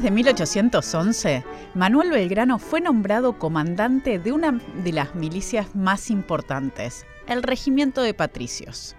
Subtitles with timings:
[0.00, 4.52] fines de 1811, Manuel Belgrano fue nombrado comandante de una
[4.82, 8.96] de las milicias más importantes, el Regimiento de Patricios.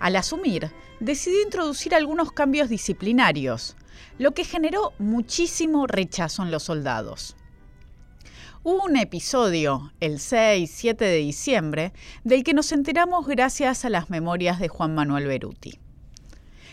[0.00, 3.76] Al asumir, decidió introducir algunos cambios disciplinarios,
[4.18, 7.36] lo que generó muchísimo rechazo en los soldados.
[8.64, 11.92] Hubo un episodio, el 6-7 de diciembre,
[12.24, 15.78] del que nos enteramos gracias a las memorias de Juan Manuel Beruti.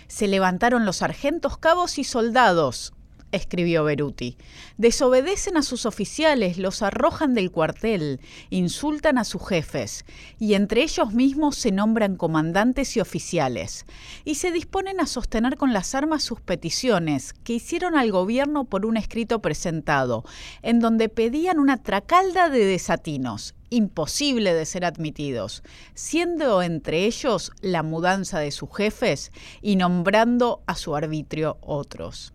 [0.07, 2.93] Se levantaron los sargentos, cabos y soldados,
[3.31, 4.37] escribió Beruti.
[4.77, 8.19] Desobedecen a sus oficiales, los arrojan del cuartel,
[8.49, 10.05] insultan a sus jefes,
[10.39, 13.85] y entre ellos mismos se nombran comandantes y oficiales,
[14.25, 18.85] y se disponen a sostener con las armas sus peticiones que hicieron al gobierno por
[18.85, 20.23] un escrito presentado,
[20.61, 27.83] en donde pedían una tracalda de desatinos, imposible de ser admitidos, siendo entre ellos la
[27.83, 29.31] mudanza de sus jefes
[29.61, 32.33] y nombrando a su arbitrio otros.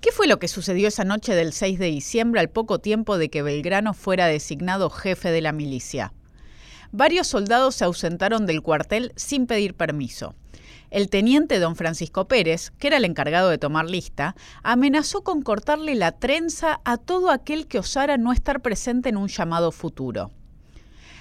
[0.00, 3.28] ¿Qué fue lo que sucedió esa noche del 6 de diciembre al poco tiempo de
[3.30, 6.12] que Belgrano fuera designado jefe de la milicia?
[6.92, 10.34] Varios soldados se ausentaron del cuartel sin pedir permiso.
[10.90, 15.94] El teniente don Francisco Pérez, que era el encargado de tomar lista, amenazó con cortarle
[15.94, 20.32] la trenza a todo aquel que osara no estar presente en un llamado futuro.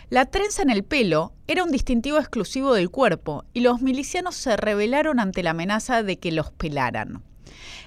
[0.10, 4.58] La trenza en el pelo era un distintivo exclusivo del cuerpo y los milicianos se
[4.58, 7.22] rebelaron ante la amenaza de que los pelaran.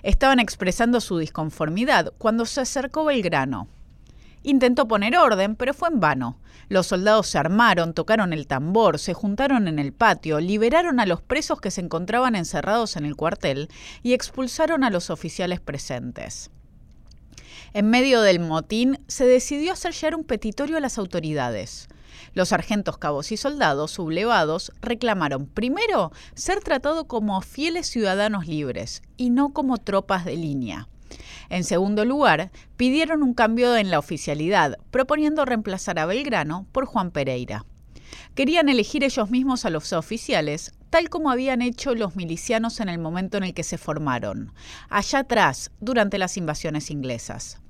[0.03, 3.69] Estaban expresando su disconformidad cuando se acercó Belgrano.
[4.43, 6.39] Intentó poner orden, pero fue en vano.
[6.69, 11.21] Los soldados se armaron, tocaron el tambor, se juntaron en el patio, liberaron a los
[11.21, 13.69] presos que se encontraban encerrados en el cuartel
[14.03, 16.51] y expulsaron a los oficiales presentes.
[17.75, 21.89] En medio del motín se decidió hacer llegar un petitorio a las autoridades.
[22.35, 29.31] Los sargentos, cabos y soldados sublevados reclamaron primero ser tratados como fieles ciudadanos libres y
[29.31, 30.89] no como tropas de línea.
[31.51, 37.11] En segundo lugar, pidieron un cambio en la oficialidad, proponiendo reemplazar a Belgrano por Juan
[37.11, 37.65] Pereira.
[38.35, 42.99] Querían elegir ellos mismos a los oficiales, tal como habían hecho los milicianos en el
[42.99, 44.53] momento en el que se formaron,
[44.89, 47.62] allá atrás, durante las invasiones inglesas.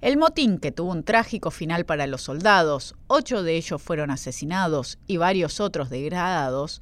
[0.00, 4.98] El motín, que tuvo un trágico final para los soldados, ocho de ellos fueron asesinados
[5.08, 6.80] y varios otros degradados,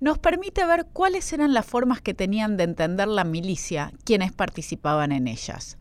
[0.00, 5.12] nos permite ver cuáles eran las formas que tenían de entender la milicia quienes participaban
[5.12, 5.76] en ellas.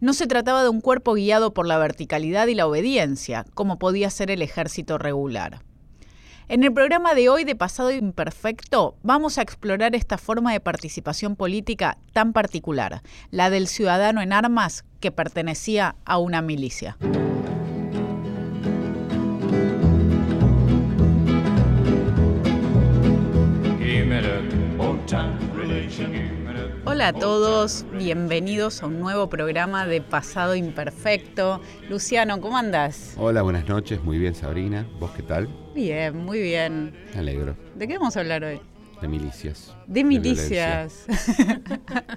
[0.00, 4.10] No se trataba de un cuerpo guiado por la verticalidad y la obediencia, como podía
[4.10, 5.60] ser el ejército regular.
[6.52, 11.34] En el programa de hoy de Pasado Imperfecto vamos a explorar esta forma de participación
[11.34, 16.98] política tan particular, la del ciudadano en armas que pertenecía a una milicia.
[26.92, 31.62] Hola a todos, bienvenidos a un nuevo programa de Pasado Imperfecto.
[31.88, 33.14] Luciano, ¿cómo andas?
[33.16, 35.48] Hola, buenas noches, muy bien Sabrina, ¿vos qué tal?
[35.74, 36.94] Bien, muy bien.
[37.14, 37.56] Me alegro.
[37.76, 38.60] ¿De qué vamos a hablar hoy?
[39.00, 39.74] De milicias.
[39.86, 41.06] De milicias.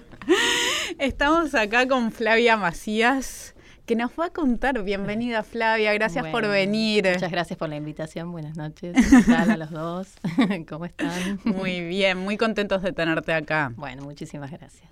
[1.00, 3.55] Estamos acá con Flavia Macías
[3.86, 4.82] que nos va a contar.
[4.84, 7.08] Bienvenida Flavia, gracias por venir.
[7.08, 8.96] Muchas gracias por la invitación, buenas noches.
[8.96, 10.16] ¿Qué tal a los dos?
[10.68, 11.40] ¿Cómo están?
[11.44, 13.74] Muy bien, muy contentos de tenerte acá.
[13.76, 14.90] Bueno, muchísimas gracias.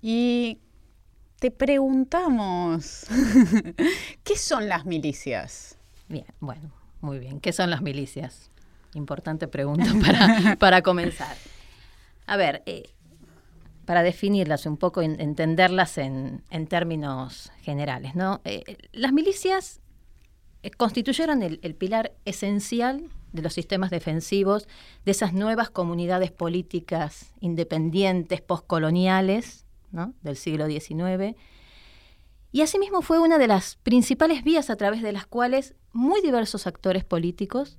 [0.00, 0.58] Y
[1.40, 3.06] te preguntamos,
[4.24, 5.76] ¿qué son las milicias?
[6.08, 6.70] Bien, bueno,
[7.00, 7.40] muy bien.
[7.40, 8.50] ¿Qué son las milicias?
[8.94, 11.36] Importante pregunta para, para comenzar.
[12.26, 12.90] A ver, eh,
[13.86, 18.14] para definirlas un poco, entenderlas en, términos generales.
[18.14, 18.40] ¿no?
[18.44, 19.80] Eh, las milicias
[20.62, 24.66] eh, constituyeron el, pilar esencial de los sistemas defensivos
[25.04, 29.64] de esas nuevas comunidades políticas independientes, postcoloniales
[30.22, 31.36] del siglo XIX.
[32.50, 36.66] Y asimismo fue una de las principales vías a través de las cuales muy diversos
[36.66, 37.78] actores políticos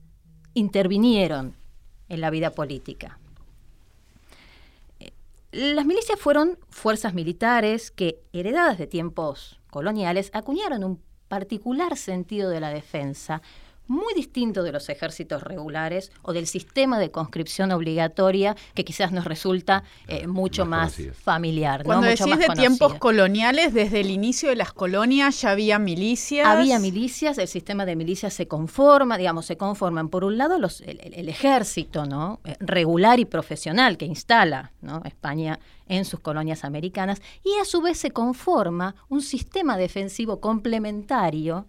[0.54, 1.56] intervinieron
[2.10, 3.20] en la vida política.
[5.52, 12.60] Las milicias fueron fuerzas militares que, heredadas de tiempos coloniales, acuñaron un particular sentido de
[12.60, 13.42] la defensa,
[13.88, 19.26] muy distinto de los ejércitos regulares o del sistema de conscripción obligatoria que quizás nos
[19.26, 21.84] resulta eh, mucho más, familiar.
[21.84, 26.48] Cuando decís de tiempos coloniales, desde el inicio de las colonias ya había milicias.
[26.48, 30.82] Había milicias, el sistema de milicias se conforma, digamos, se conforman por un lado los,
[30.82, 32.40] el, ejército ¿no?
[32.44, 34.72] Eh, regular y profesional que instala
[35.06, 41.66] España en sus colonias americanas y a su vez se conforma un sistema defensivo complementario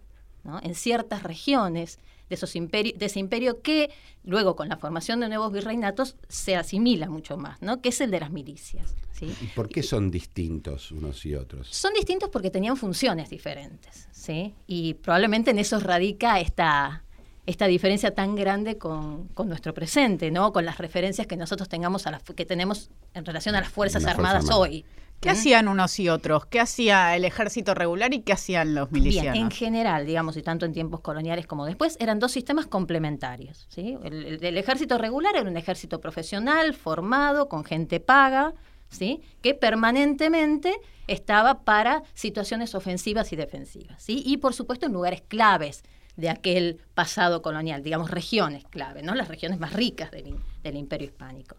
[0.63, 1.99] en ciertas regiones
[2.29, 3.91] de, esos de ese imperio que
[4.25, 7.81] luego con la formación de nuevos virreinatos se asimila mucho más, ¿no?
[7.81, 8.95] que es el de las milicias.
[9.13, 9.35] ¿sí?
[9.41, 11.69] ¿Y por qué son distintos unos y otros?
[11.69, 14.55] Son distintos porque tenían funciones diferentes, ¿sí?
[14.67, 17.05] y probablemente en eso radica esta,
[17.49, 20.53] esta diferencia tan grande con, nuestro presente, ¿no?
[20.53, 24.05] Con las referencias que nosotros tengamos a las que tenemos en relación a las Fuerzas
[24.05, 24.85] Armadas hoy.
[25.21, 26.47] ¿Qué hacían unos y otros?
[26.47, 29.33] ¿Qué hacía el ejército regular y qué hacían los milicianos?
[29.33, 33.67] Bien, en general, digamos, y tanto en tiempos coloniales como después, eran dos sistemas complementarios.
[33.69, 33.99] ¿sí?
[34.05, 38.55] El, ejército regular era un ejército profesional, formado, con gente paga,
[38.91, 39.21] ¿sí?
[39.43, 40.75] que permanentemente
[41.09, 44.01] estaba para situaciones ofensivas y defensivas.
[44.01, 44.23] ¿sí?
[44.25, 45.83] Y, por supuesto, en lugares claves
[46.19, 49.15] de aquel pasado colonial, digamos regiones clave, ¿no?
[49.15, 51.57] las regiones más ricas del, imperio hispánico.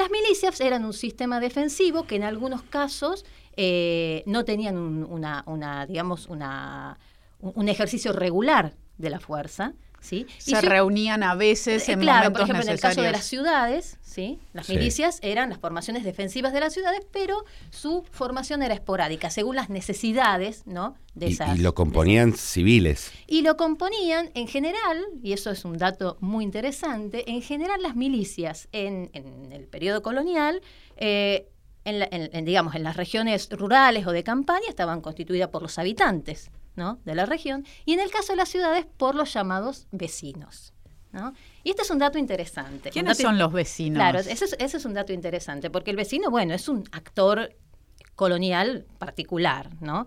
[0.00, 6.26] Las milicias eran un sistema defensivo que en algunos casos eh, no tenían una, digamos,
[6.28, 6.98] una,
[7.40, 12.62] un ejercicio regular de la fuerza, se reunían a veces eh, en claro, por ejemplo,
[12.62, 14.38] en el caso de las ciudades, ¿sí?
[14.52, 19.56] Las milicias eran las formaciones defensivas de las ciudades, pero su formación era esporádica, según
[19.56, 20.96] las necesidades, ¿no?
[21.14, 23.12] De y, lo componían civiles.
[23.26, 27.96] Y lo componían, en general, y eso es un dato muy interesante, en general las
[27.96, 30.62] milicias en, el periodo colonial
[30.96, 31.48] eh,
[31.84, 36.50] en, digamos, en las regiones rurales o de campaña estaban constituidas por los habitantes
[37.04, 40.72] de la región, y en el caso de las ciudades por los llamados vecinos.
[41.64, 42.90] Y este es un dato interesante.
[42.90, 43.96] ¿Quiénes son los vecinos?
[43.96, 47.54] Claro, ese es, un dato interesante, porque el vecino, bueno, es un actor
[48.14, 50.06] colonial particular, ¿no?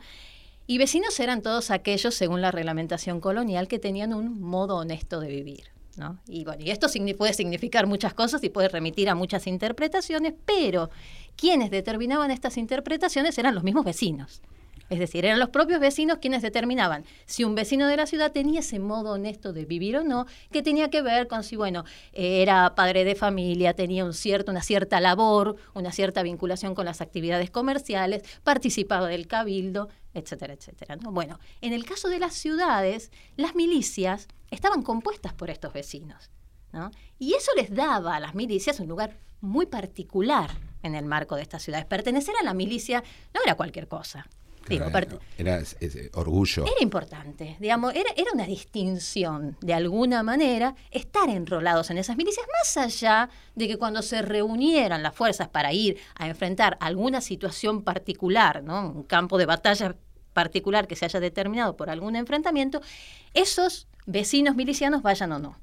[0.66, 5.28] Y vecinos eran todos aquellos, según la reglamentación colonial, que tenían un modo honesto de
[5.28, 5.74] vivir.
[5.98, 6.20] ¿no?
[6.28, 6.88] Y bueno, y esto
[7.18, 10.90] puede significar muchas cosas y puede remitir a muchas interpretaciones, pero
[11.36, 14.42] quienes determinaban estas interpretaciones eran los mismos vecinos.
[14.90, 18.60] Es decir, eran los propios vecinos quienes determinaban si un vecino de la ciudad tenía
[18.60, 22.76] ese modo honesto de vivir o no, que tenía que ver con si, bueno, era
[22.76, 27.50] padre de familia, tenía un cierto, una cierta labor, una cierta vinculación con las actividades
[27.50, 30.98] comerciales, participaba del cabildo, etcétera, etcétera.
[31.02, 36.30] Bueno, en el caso de las ciudades, las milicias estaban compuestas por estos vecinos.
[37.20, 40.52] Y eso les daba a las milicias un lugar muy particular
[40.82, 41.86] en el marco de estas ciudades.
[41.86, 43.04] Pertenecer a la milicia
[43.34, 44.28] no era cualquier cosa
[44.70, 45.62] era
[46.14, 46.64] orgullo.
[46.66, 52.46] Era importante, digamos, era, era una distinción, de alguna manera, estar enrolados en esas milicias,
[52.60, 57.84] más allá de que cuando se reunieran las fuerzas para ir a enfrentar alguna situación
[57.84, 58.90] particular, ¿no?
[58.90, 59.96] un campo de batalla
[60.34, 62.82] particular que se haya determinado por algún enfrentamiento,
[63.34, 65.58] esos vecinos milicianos vayan o no.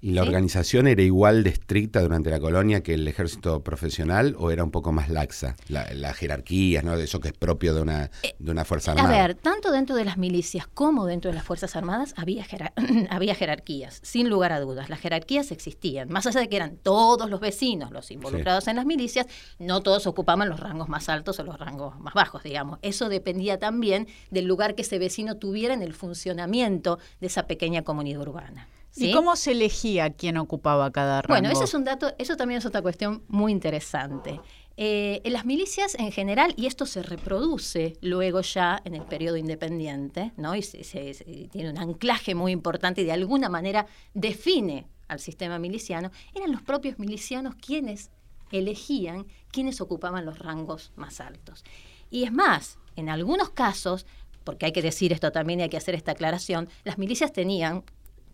[0.00, 4.52] ¿Y la organización era igual de estricta durante la colonia que el ejército profesional o
[4.52, 5.56] era un poco más laxa?
[5.68, 6.94] La, las jerarquías, ¿no?
[6.94, 9.08] Eso que es propio de una, eh, de una fuerza armada.
[9.08, 12.46] A ver, tanto dentro de las milicias como dentro de las fuerzas armadas había,
[13.10, 14.88] había jerarquías, sin lugar a dudas.
[14.88, 16.08] Las jerarquías existían.
[16.10, 19.26] Más allá de que eran todos los vecinos los involucrados en las milicias,
[19.58, 22.78] no todos ocupaban los rangos más altos o los rangos más bajos, digamos.
[22.82, 27.82] Eso dependía también del lugar que ese vecino tuviera en el funcionamiento de esa pequeña
[27.82, 28.68] comunidad urbana.
[28.96, 31.40] ¿Y cómo se elegía quién ocupaba cada rango?
[31.40, 34.40] Bueno, eso es un dato, eso también es otra cuestión muy interesante.
[34.76, 39.36] Eh, en las milicias en general, y esto se reproduce luego ya en el periodo
[39.36, 40.54] independiente, ¿no?
[40.54, 46.12] y se, tiene un anclaje muy importante y de alguna manera define al sistema miliciano,
[46.32, 48.10] eran los propios milicianos quienes
[48.52, 51.64] elegían quienes ocupaban los rangos más altos.
[52.08, 54.06] Y es más, en algunos casos,
[54.44, 57.82] porque hay que decir esto también y hay que hacer esta aclaración, las milicias tenían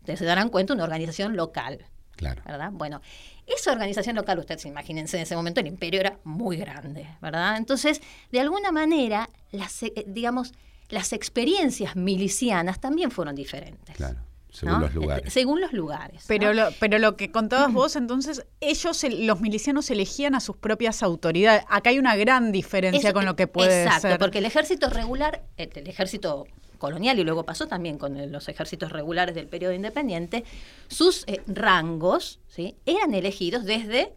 [0.07, 1.85] se darán cuenta, una organización local.
[2.17, 2.43] Claro.
[2.47, 2.71] ¿Verdad?
[2.73, 3.01] Bueno,
[3.47, 7.57] esa organización local, ustedes imagínense, en ese momento el imperio era muy grande, ¿verdad?
[7.57, 10.53] Entonces, de alguna manera, las, eh, digamos,
[10.89, 13.97] las experiencias milicianas también fueron diferentes.
[13.97, 14.21] Claro.
[14.55, 15.33] Según los lugares.
[15.33, 16.25] Según los lugares.
[16.29, 21.03] Pero, lo, pero lo que contabas vos, entonces, ellos, los milicianos, elegían a sus propias
[21.03, 21.65] autoridades.
[21.69, 23.89] Acá hay una gran diferencia con lo que puede ser.
[23.89, 26.47] Exacto, porque el ejército regular, el ejército
[26.85, 30.45] colonial y luego pasó también con los ejércitos regulares del periodo independiente,
[30.89, 32.77] sus eh, rangos ¿sí?
[32.85, 34.13] eran elegidos desde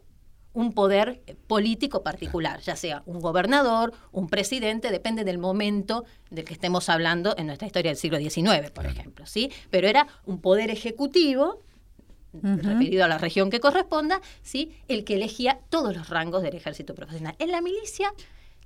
[0.52, 6.52] un poder político particular, ya sea un gobernador, un presidente, depende del momento del que
[6.52, 9.50] estemos hablando en nuestra historia del siglo XIX, por ejemplo, ¿sí?
[9.70, 11.62] Pero era un poder ejecutivo
[12.34, 14.76] referido a la región que corresponda, ¿sí?
[14.88, 17.34] el que elegía todos los rangos del ejército profesional.
[17.38, 18.12] En la milicia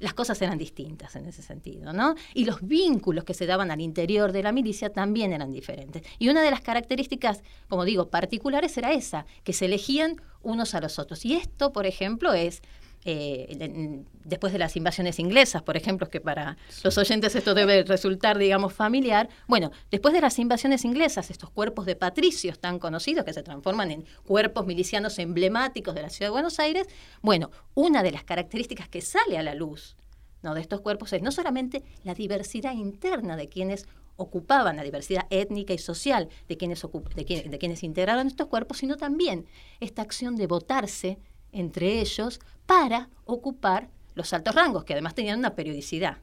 [0.02, 2.16] las cosas eran distintas en ese sentido, ¿no?
[2.34, 6.02] Y los vínculos que se daban al interior de la milicia también eran diferentes.
[6.18, 10.80] Y una de las características, como digo, particulares era esa, que se elegían unos a
[10.80, 11.24] los otros.
[11.24, 12.62] Y esto, por ejemplo, es
[13.04, 18.38] eh, después de las invasiones inglesas, por ejemplo, que para los oyentes esto debe resultar,
[18.38, 19.28] digamos, familiar.
[19.48, 23.90] Bueno, después de las invasiones inglesas, estos cuerpos de patricios tan conocidos que se transforman
[23.90, 26.86] en cuerpos milicianos emblemáticos de la ciudad de Buenos Aires,
[27.22, 29.96] bueno, una de las características que sale a la luz
[30.42, 30.54] ¿no?
[30.54, 35.72] de estos cuerpos es no solamente la diversidad interna de quienes ocupaban la diversidad étnica
[35.72, 39.46] y social de quienes, de, de quienes integraron estos cuerpos, sino también
[39.80, 41.18] esta acción de votarse
[41.52, 46.18] entre ellos para ocupar los altos rangos, que además tenían una periodicidad.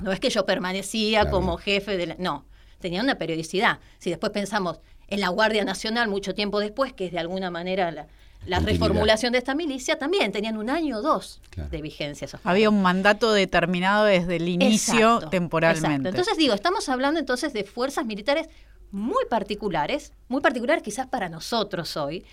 [0.00, 2.16] No es que yo permanecía como jefe de la...
[2.18, 2.44] No,
[2.80, 3.78] tenían una periodicidad.
[3.98, 7.90] Si después pensamos en la Guardia Nacional mucho tiempo después, que es de alguna manera
[7.90, 12.28] la, reformulación de esta milicia, también tenían un año o dos de vigencia.
[12.44, 16.08] Había un mandato determinado desde el inicio temporalmente.
[16.08, 18.48] Entonces digo, estamos hablando entonces de fuerzas militares
[18.92, 22.24] muy particulares, muy particulares quizás para nosotros hoy,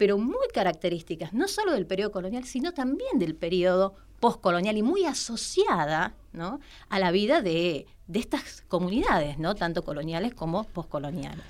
[0.00, 5.04] pero muy características, no solo del periodo colonial, sino también del periodo postcolonial y muy
[5.04, 6.58] asociada ¿no?
[6.88, 9.54] a la vida de, de, estas comunidades, ¿no?
[9.54, 11.44] tanto coloniales como postcoloniales.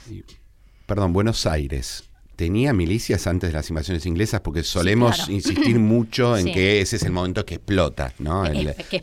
[0.84, 2.09] Perdón, Buenos Aires
[2.40, 7.02] tenía milicias antes de las invasiones inglesas porque solemos insistir mucho en que ese es
[7.02, 8.44] el momento que explota, ¿no?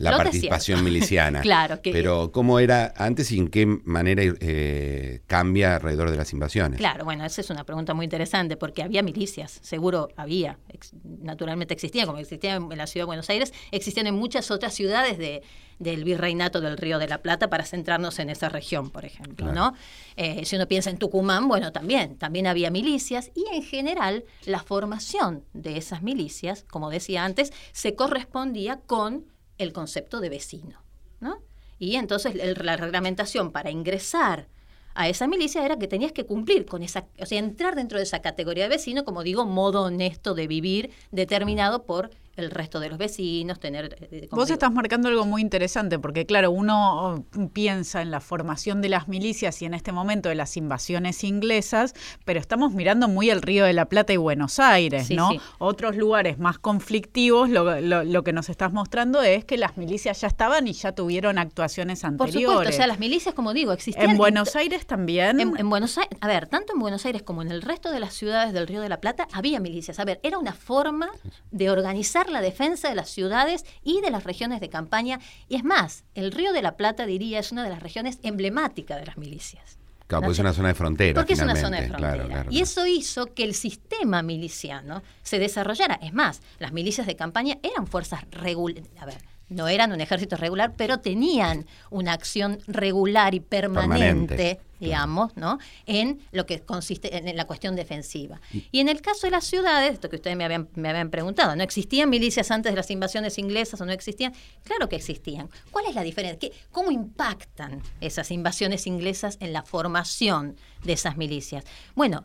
[0.00, 1.40] la participación miliciana.
[1.42, 1.78] claro.
[1.80, 6.78] Pero ¿cómo era antes y en qué manera eh, cambia alrededor de las invasiones?
[6.78, 10.58] Claro, bueno, esa es una pregunta muy interesante porque había milicias, seguro había,
[11.04, 15.16] naturalmente existían, como existían en la ciudad de Buenos Aires, existían en muchas otras ciudades
[15.16, 15.44] de
[15.78, 19.74] del virreinato del Río de la Plata para centrarnos en esa región, por ejemplo, ¿no?
[20.16, 24.60] Eh, si uno piensa en Tucumán, bueno, también, también había milicias y en general la
[24.60, 29.26] formación de esas milicias, como decía antes, se correspondía con
[29.58, 30.82] el concepto de vecino,
[31.20, 31.42] ¿no?
[31.78, 34.48] Y entonces la reglamentación para ingresar
[34.94, 38.04] a esa milicia era que tenías que cumplir con esa, o sea, entrar dentro de
[38.04, 42.88] esa categoría de vecino, como digo, modo honesto de vivir determinado por el resto de
[42.88, 43.96] los vecinos, tener...
[44.10, 48.80] Eh, Vos estás marcando algo muy interesante, porque claro, uno oh, piensa en la formación
[48.82, 53.30] de las milicias y en este momento de las invasiones inglesas, pero estamos mirando muy
[53.30, 55.30] el Río de la Plata y Buenos Aires, ¿no?
[55.58, 60.28] Otros lugares más conflictivos, lo, lo, que nos estás mostrando es que las milicias ya
[60.28, 62.34] estaban y ya tuvieron actuaciones anteriores.
[62.34, 64.10] Por supuesto, o sea, las milicias, como digo, existían...
[64.10, 65.40] En Buenos Aires también...
[65.40, 68.00] En, en Buenos Aires, a ver, tanto en Buenos Aires como en el resto de
[68.00, 69.98] las ciudades del Río de la Plata había milicias.
[69.98, 71.08] A ver, era una forma
[71.50, 75.20] de organizar la defensa de las ciudades y de las regiones de campaña.
[75.48, 78.98] Y es más, el Río de la Plata, diría, es una de las regiones emblemáticas
[78.98, 79.78] de las milicias.
[80.06, 81.20] Claro, porque es una zona de frontera.
[81.20, 82.46] Porque es una zona de frontera.
[82.48, 85.98] y eso hizo que el sistema miliciano se desarrollara.
[86.02, 88.88] Es más, las milicias de campaña eran fuerzas regulares.
[88.98, 89.18] A ver,
[89.48, 95.58] no eran un ejército regular, pero tenían una acción regular y permanente, digamos, ¿no?
[95.86, 98.40] En lo que consiste en la cuestión defensiva.
[98.70, 101.56] Y, en el caso de las ciudades, esto que ustedes me habían, me habían preguntado,
[101.56, 104.34] ¿no existían milicias antes de las invasiones inglesas o no existían?
[104.64, 105.48] Claro que existían.
[105.70, 106.38] ¿Cuál es la diferencia?
[106.38, 111.64] ¿Qué, ¿Cómo impactan esas invasiones inglesas en la formación de esas milicias?
[111.94, 112.24] Bueno,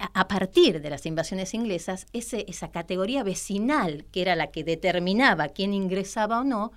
[0.00, 5.48] a partir de las invasiones inglesas, ese, esa categoría vecinal, que era la que determinaba
[5.48, 6.72] quién ingresaba o no,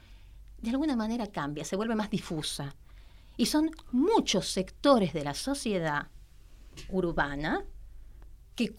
[0.61, 2.75] de alguna manera cambia, se vuelve más difusa.
[3.37, 6.07] Y son muchos sectores de la sociedad
[6.89, 7.63] urbana
[8.55, 8.73] que,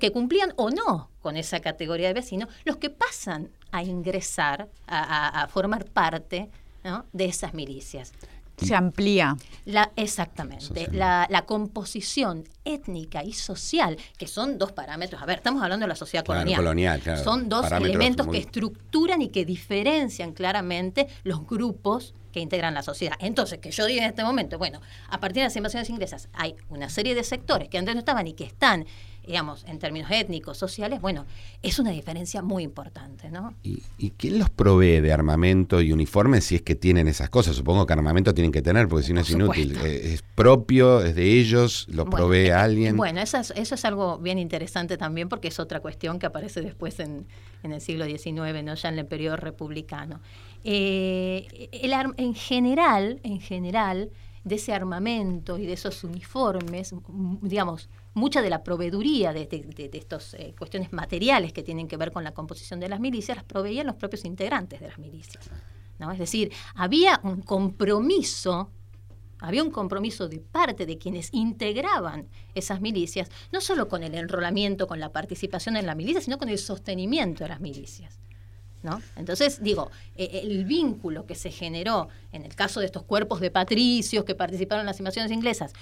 [0.00, 5.46] que cumplían o no con esa categoría de vecino, los que pasan a ingresar, a,
[5.48, 6.50] formar parte
[7.12, 8.12] de esas milicias
[8.62, 9.36] se amplía.
[9.64, 10.88] La, exactamente.
[10.92, 15.20] La, composición étnica y social, que son dos parámetros.
[15.20, 17.02] A ver, estamos hablando de la sociedad colonial.
[17.22, 23.16] Son dos elementos que estructuran y que diferencian claramente los grupos que integran la sociedad.
[23.20, 26.56] Entonces, que yo diga en este momento, bueno, a partir de las invasiones inglesas hay
[26.70, 28.86] una serie de sectores que antes no estaban y que están
[29.26, 31.26] digamos, en términos étnicos, sociales, bueno,
[31.62, 33.54] es una diferencia muy importante, ¿no?
[33.62, 37.56] ¿Y, quién los provee de armamento y uniformes si es que tienen esas cosas?
[37.56, 39.76] Supongo que armamento tienen que tener, porque si no es inútil.
[39.84, 42.96] Eh, ¿Es propio, es de ellos, lo provee eh, alguien?
[42.96, 46.60] Bueno, eso es, eso es algo bien interesante también, porque es otra cuestión que aparece
[46.60, 47.26] después en,
[47.62, 48.74] en el siglo XIX, ¿no?
[48.74, 50.20] ya en el periodo republicano.
[50.64, 54.10] Eh, el, en general, en general,
[54.44, 56.94] de ese armamento y de esos uniformes,
[57.40, 59.48] digamos, mucha de la proveeduría de,
[59.92, 63.44] estas eh, cuestiones materiales que tienen que ver con la composición de las milicias las
[63.44, 65.48] proveían los propios integrantes de las milicias.
[65.98, 66.12] ¿no?
[66.12, 68.70] Es decir, había un compromiso,
[69.38, 74.86] había un compromiso de parte de quienes integraban esas milicias, no solo con el enrolamiento,
[74.86, 78.22] con la participación en la milicia, sino con el sostenimiento de las milicias.
[79.16, 83.50] Entonces, digo, eh, el vínculo que se generó en el caso de estos cuerpos de
[83.50, 85.72] patricios que participaron en las invasiones inglesas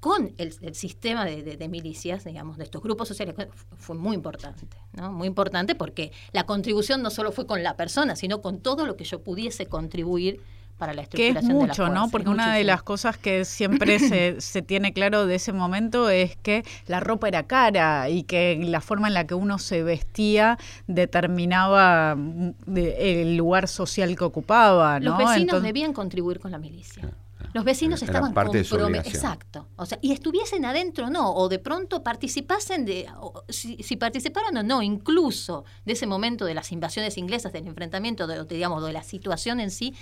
[0.00, 3.34] con el, sistema de, milicias, digamos, de estos grupos sociales,
[3.76, 5.12] fue muy importante, ¿no?
[5.12, 8.96] Muy importante porque la contribución no solo fue con la persona, sino con todo lo
[8.96, 10.40] que yo pudiese contribuir
[10.78, 12.08] para la estructuración que es mucho, ¿no?
[12.08, 16.36] Porque una de las cosas que siempre se, se, tiene claro de ese momento es
[16.36, 20.58] que la ropa era cara y que la forma en la que uno se vestía
[20.86, 25.18] determinaba mm, el lugar social que ocupaba, ¿no?
[25.18, 27.10] Los vecinos debían contribuir con la milicia.
[27.52, 29.06] Los vecinos estaban comprometidos.
[29.06, 29.68] Exacto.
[29.76, 33.06] O sea, y estuviesen adentro o no, o de pronto participasen de,
[33.48, 38.44] si, participaron o no, incluso de ese momento de las invasiones inglesas, del enfrentamiento, de,
[38.44, 39.94] digamos, de la situación en sí,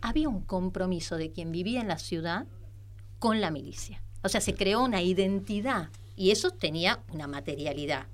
[0.00, 2.46] había un compromiso de quien vivía en la ciudad
[3.18, 4.02] con la milicia.
[4.22, 8.06] O sea, se creó una identidad y eso tenía una materialidad,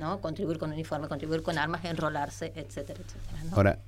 [0.00, 0.20] ¿no?
[0.20, 3.42] Contribuir con uniforme, contribuir con armas, enrolarse, etcétera, etcétera.
[3.52, 3.78] Ahora,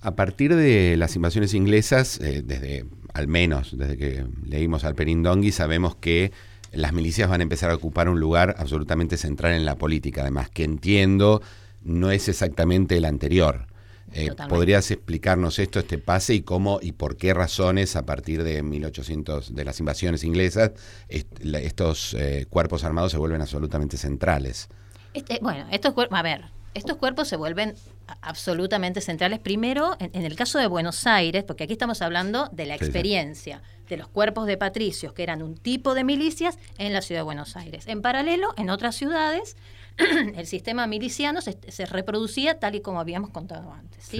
[0.00, 5.52] a partir de las invasiones inglesas, eh, desde al menos desde que leímos al Perindongui,
[5.52, 6.32] sabemos que
[6.72, 10.48] las milicias van a empezar a ocupar un lugar absolutamente central en la política, además
[10.50, 11.42] que entiendo
[11.82, 13.66] no es exactamente el anterior.
[14.14, 18.62] Eh, ¿Podrías explicarnos esto, este pase y cómo y por qué razones a partir de
[18.62, 20.72] 1800 de las invasiones inglesas
[21.08, 24.68] estos eh, cuerpos armados se vuelven absolutamente centrales?
[25.14, 27.74] Este, bueno, estos cuerpos, a ver, estos cuerpos se vuelven
[28.20, 29.38] absolutamente centrales.
[29.38, 33.96] Primero, en, el caso de Buenos Aires, porque aquí estamos hablando de la experiencia de
[33.96, 37.56] los cuerpos de patricios, que eran un tipo de milicias en la ciudad de Buenos
[37.56, 37.86] Aires.
[37.86, 39.56] En paralelo, en otras ciudades,
[40.36, 44.10] el sistema miliciano se, reproducía tal y como habíamos contado antes.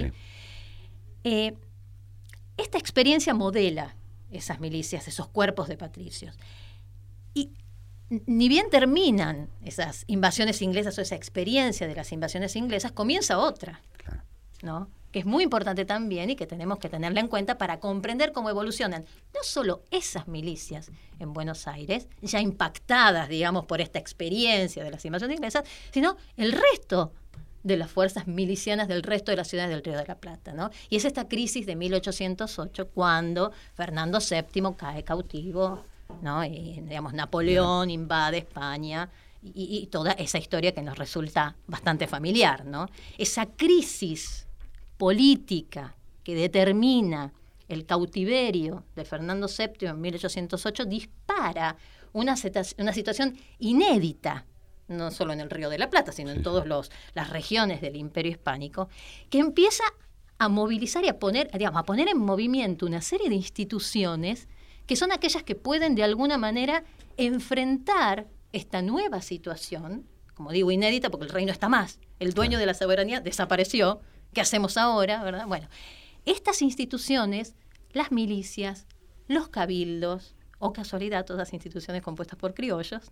[1.23, 1.53] Eh,
[2.57, 3.95] esta experiencia modela
[4.33, 6.37] esas milicias, esos cuerpos de patricios.
[7.33, 7.51] Y
[8.09, 13.81] ni bien terminan esas invasiones inglesas o esa experiencia de las invasiones inglesas, comienza otra,
[14.61, 14.89] ¿no?
[15.13, 18.49] que es muy importante también y que tenemos que tenerla en cuenta para comprender cómo
[18.49, 24.89] evolucionan no solo esas milicias en Buenos Aires, ya impactadas, digamos, por esta experiencia de
[24.89, 27.13] las invasiones inglesas, sino el resto
[27.61, 30.51] de las fuerzas milicianas del resto de las ciudades del Río de la Plata.
[30.51, 30.71] ¿no?
[30.89, 35.85] Y es esta crisis de 1808 cuando Fernando VII cae cautivo
[36.21, 36.43] ¿no?
[36.45, 39.09] Y, digamos, Napoleón invade España
[39.41, 42.87] y, toda esa historia que nos resulta bastante familiar, ¿no?
[43.17, 44.47] Esa crisis
[44.97, 47.33] política que determina
[47.67, 51.75] el cautiverio de Fernando VII en 1808 dispara
[52.13, 52.35] una,
[52.77, 54.45] una situación inédita
[54.87, 58.31] no solo en el Río de la Plata, sino en todas las regiones del Imperio
[58.31, 58.89] Hispánico,
[59.29, 59.83] que empieza
[60.37, 64.47] a movilizar y a poner, digamos, a poner en movimiento una serie de instituciones
[64.85, 66.83] que son aquellas que pueden de alguna manera
[67.17, 72.65] enfrentar esta nueva situación, como digo, inédita porque el reino está más, el dueño de
[72.65, 74.01] la soberanía desapareció,
[74.33, 75.23] ¿qué hacemos ahora?
[75.23, 75.47] ¿verdad?
[75.47, 75.67] Bueno,
[76.25, 77.55] estas instituciones,
[77.91, 78.87] las milicias,
[79.27, 83.11] los cabildos, o casualidad, todas las instituciones compuestas por criollos,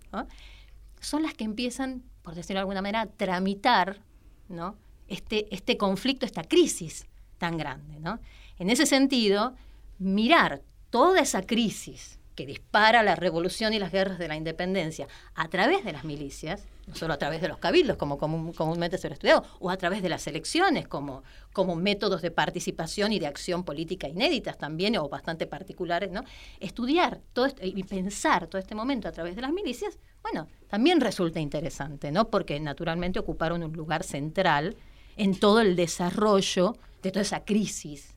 [1.01, 3.99] son las que empiezan, por decirlo de alguna manera, a tramitar
[4.47, 4.77] ¿no?
[5.09, 7.07] este, este conflicto, esta crisis
[7.37, 7.99] tan grande.
[7.99, 8.19] ¿no?
[8.57, 9.53] En ese sentido,
[9.99, 15.47] mirar toda esa crisis que dispara la revolución y las guerras de la independencia a
[15.49, 19.13] través de las milicias, no solo a través de los cabildos, como comúnmente se lo
[19.13, 21.23] estudiado, o a través de las elecciones, como,
[21.53, 26.23] como métodos de participación y de acción política inéditas también, o bastante particulares, ¿no?
[26.59, 31.39] Estudiar todo y pensar todo este momento a través de las milicias, bueno, también resulta
[31.39, 32.29] interesante, ¿no?
[32.29, 34.77] Porque naturalmente ocuparon un lugar central
[35.17, 38.15] en todo el desarrollo de toda esa crisis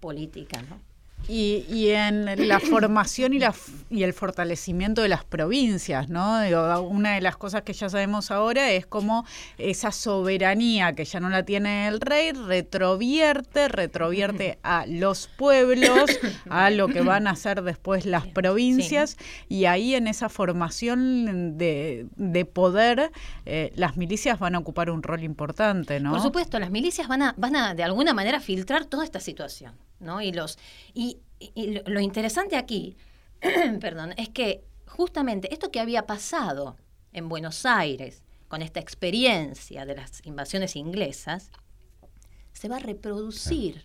[0.00, 0.80] política, ¿no?
[1.28, 3.54] Y, en la formación y, la,
[3.90, 6.38] y el fortalecimiento de las provincias, ¿no?
[6.80, 9.24] una de las cosas que ya sabemos ahora es cómo
[9.58, 16.10] esa soberanía que ya no la tiene el rey retrovierte, retrovierte a los pueblos,
[16.48, 19.16] a lo que van a hacer después las provincias,
[19.48, 22.06] y ahí en esa formación de,
[22.52, 23.10] poder,
[23.44, 26.12] eh, las milicias van a ocupar un rol importante, ¿no?
[26.12, 29.85] Por supuesto, las milicias van a, van a de alguna manera filtrar toda esta situación.
[30.00, 30.20] ¿No?
[30.20, 30.58] Y, los,
[30.94, 31.18] y,
[31.86, 32.96] lo interesante aquí,
[33.80, 36.76] perdón, es que justamente esto que había pasado
[37.12, 41.50] en Buenos Aires con esta experiencia de las invasiones inglesas,
[42.52, 43.84] se va a reproducir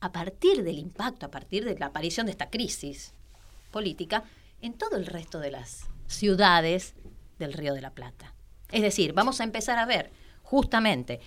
[0.00, 3.14] a partir del impacto, a partir de la aparición de esta crisis
[3.70, 4.24] política,
[4.60, 6.94] en todo el resto de las ciudades
[7.38, 8.34] del Río de la Plata.
[8.70, 10.10] Es decir, vamos a empezar a ver
[10.42, 11.20] justamente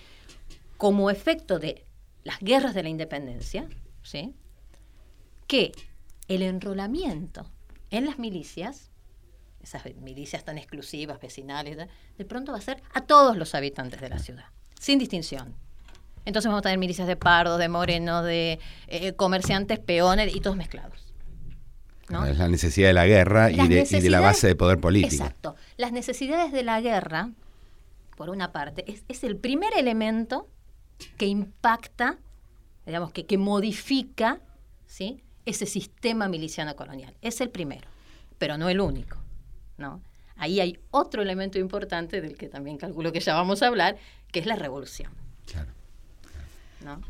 [0.76, 1.84] como efecto de
[2.24, 3.68] las guerras de la independencia,
[4.06, 4.34] ¿sí?
[5.46, 5.72] que
[6.28, 7.50] el enrolamiento
[7.90, 8.90] en las milicias,
[9.62, 11.76] esas milicias tan exclusivas, vecinales,
[12.18, 14.46] de pronto va a ser a todos los habitantes de la ciudad,
[14.78, 15.54] sin distinción.
[16.24, 20.56] Entonces vamos a tener milicias de pardos, de morenos, de eh, comerciantes, peones y todos
[20.56, 21.06] mezclados.
[22.08, 25.24] Es la necesidad de la guerra y de, y de, la base de poder político.
[25.24, 25.56] Exacto.
[25.76, 27.30] Las necesidades de la guerra,
[28.16, 30.48] por una parte, es, el primer elemento
[31.16, 32.18] que impacta,
[32.86, 34.40] digamos, que, que modifica
[34.86, 35.22] ¿sí?
[35.44, 37.14] ese sistema miliciano colonial.
[37.20, 37.88] Es el primero,
[38.38, 39.18] pero no el único.
[39.78, 40.02] ¿no?
[40.36, 43.96] Ahí hay otro elemento importante del que también calculo que ya vamos a hablar,
[44.32, 45.12] que es la revolución.
[45.46, 45.70] Claro.
[46.84, 47.00] ¿No?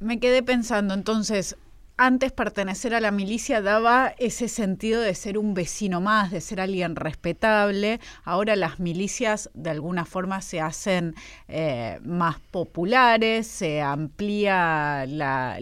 [0.00, 1.56] Me quedé pensando, entonces,
[1.96, 6.60] antes pertenecer a la milicia daba ese sentido de ser un vecino más, de ser
[6.60, 8.00] alguien respetable.
[8.24, 11.14] Ahora las milicias de alguna forma se hacen
[11.48, 15.58] eh, más populares, se amplía la,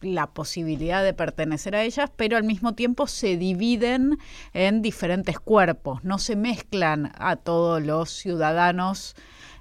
[0.00, 4.18] la, posibilidad de pertenecer a ellas, pero al mismo tiempo se dividen
[4.54, 9.14] en diferentes cuerpos, no se mezclan a todos los ciudadanos.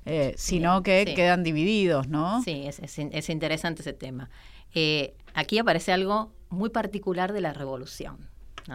[0.10, 2.42] Eh, sino que quedan divididos, ¿no?
[2.42, 4.30] Sí, es, es interesante ese tema.
[4.74, 8.28] Eh, aquí aparece algo muy particular de la revolución,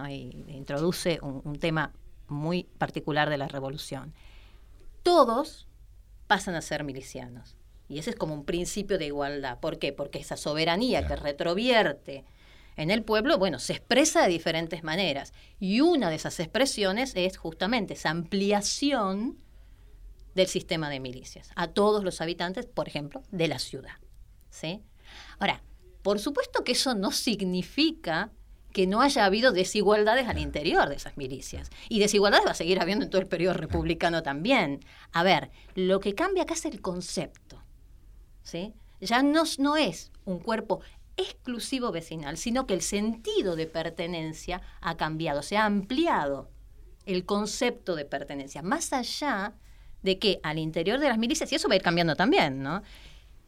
[0.09, 1.93] y introduce un, tema
[2.29, 4.15] muy particular de la revolución.
[5.03, 5.67] Todos
[6.29, 7.57] pasan a ser milicianos.
[7.89, 9.59] Y ese es como un principio de igualdad.
[9.59, 9.93] ¿Por qué?
[9.93, 12.25] Porque esa soberanía que retrovierte
[12.77, 15.35] en el pueblo, bueno, se expresa de diferentes maneras.
[15.61, 19.37] Y una de esas expresiones es justamente esa ampliación
[20.35, 23.99] del sistema de milicias a todos los habitantes, por ejemplo, de la ciudad.
[24.49, 24.81] ¿sí?
[25.39, 25.61] Ahora,
[26.03, 28.31] por supuesto que eso no significa
[28.73, 31.71] que no haya habido desigualdades al interior de esas milicias.
[31.89, 34.81] Y desigualdades va a seguir habiendo en todo el periodo republicano también.
[35.13, 37.63] A ver, lo que cambia acá es el concepto.
[38.43, 38.73] ¿sí?
[39.01, 40.81] Ya no, no es un cuerpo
[41.17, 46.51] exclusivo vecinal, sino que el sentido de pertenencia ha cambiado, se ha ampliado
[47.05, 49.55] el concepto de pertenencia, más allá
[50.03, 52.83] de que al interior de las milicias, y eso va a ir cambiando también, ¿no?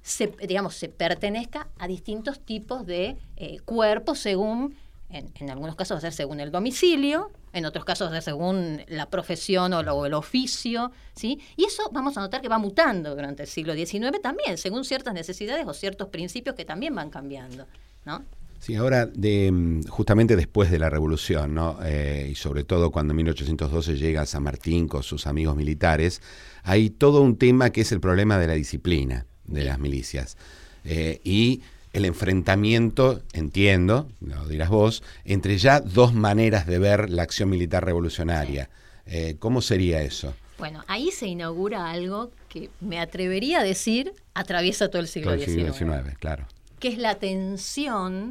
[0.04, 4.76] Se, digamos, se pertenezca a distintos tipos de eh, cuerpos según,
[5.08, 9.72] en, algunos casos va a ser según el domicilio, en otros casos según la profesión
[9.72, 11.40] o, el oficio, ¿sí?
[11.56, 15.14] Y eso vamos a notar que va mutando durante el siglo XIX también, según ciertas
[15.14, 17.66] necesidades o ciertos principios que también van cambiando,
[18.04, 18.22] ¿no?
[18.58, 21.78] Sí, ahora, de, mm, justamente después de la revolución, ¿no?
[21.82, 26.20] Eh, y sobre todo cuando en 1812 llega San Martín con sus amigos militares,
[26.62, 30.36] hay todo un tema que es el problema de la disciplina de las milicias.
[30.84, 37.22] Eh, y el enfrentamiento, entiendo, lo dirás vos, entre ya dos maneras de ver la
[37.22, 38.68] acción militar revolucionaria.
[39.06, 40.34] Eh, ¿Cómo sería eso?
[40.58, 46.16] Bueno, ahí se inaugura algo que me atrevería a decir atraviesa todo el siglo, XIX,
[46.18, 46.46] claro.
[46.78, 48.30] Que es la tensión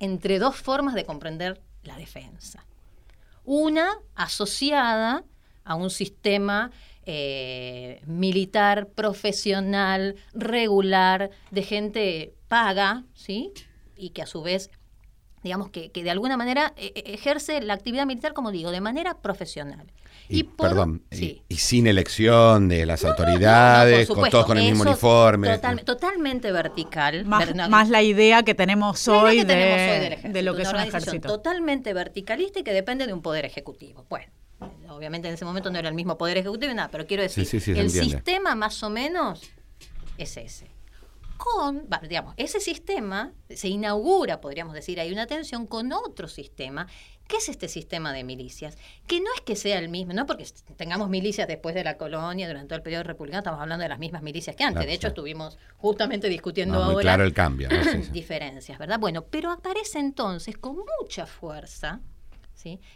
[0.00, 2.64] entre dos formas de comprender la defensa.
[3.44, 5.24] Una asociada
[5.64, 6.70] a un sistema
[7.06, 13.52] eh, militar, profesional, regular, de gente paga, ¿sí?
[13.96, 14.70] Y que a su vez
[15.44, 19.18] digamos que, de alguna manera eh, eh, ejerce la actividad militar, como digo, de manera
[19.18, 19.86] profesional.
[20.26, 25.58] Y, perdón, y, sin elección de las autoridades, con todos con el mismo uniforme.
[25.84, 27.26] totalmente vertical.
[27.26, 31.28] Más, la idea que tenemos hoy, de, de, lo que es un ejército.
[31.28, 34.06] Totalmente verticalista y que depende de un poder ejecutivo.
[34.08, 34.32] Bueno,
[34.88, 37.46] obviamente en ese momento no era el mismo poder ejecutivo nada, pero quiero decir,
[37.76, 39.42] el sistema más o menos
[40.18, 40.70] es ese.
[41.36, 46.86] Con, digamos, ese sistema se inaugura, podríamos decir, hay una tensión con otro sistema.
[47.26, 48.78] ¿Qué es este sistema de milicias?
[49.06, 50.46] Que no es que sea el mismo, no porque
[50.76, 53.98] tengamos milicias después de la colonia, durante todo el periodo republicano, estamos hablando de las
[53.98, 54.86] mismas milicias que antes.
[54.86, 57.68] de hecho, estuvimos justamente discutiendo ahora claro el cambio,
[58.12, 59.00] diferencias, ¿verdad?
[59.00, 62.00] Bueno, pero aparece entonces con mucha fuerza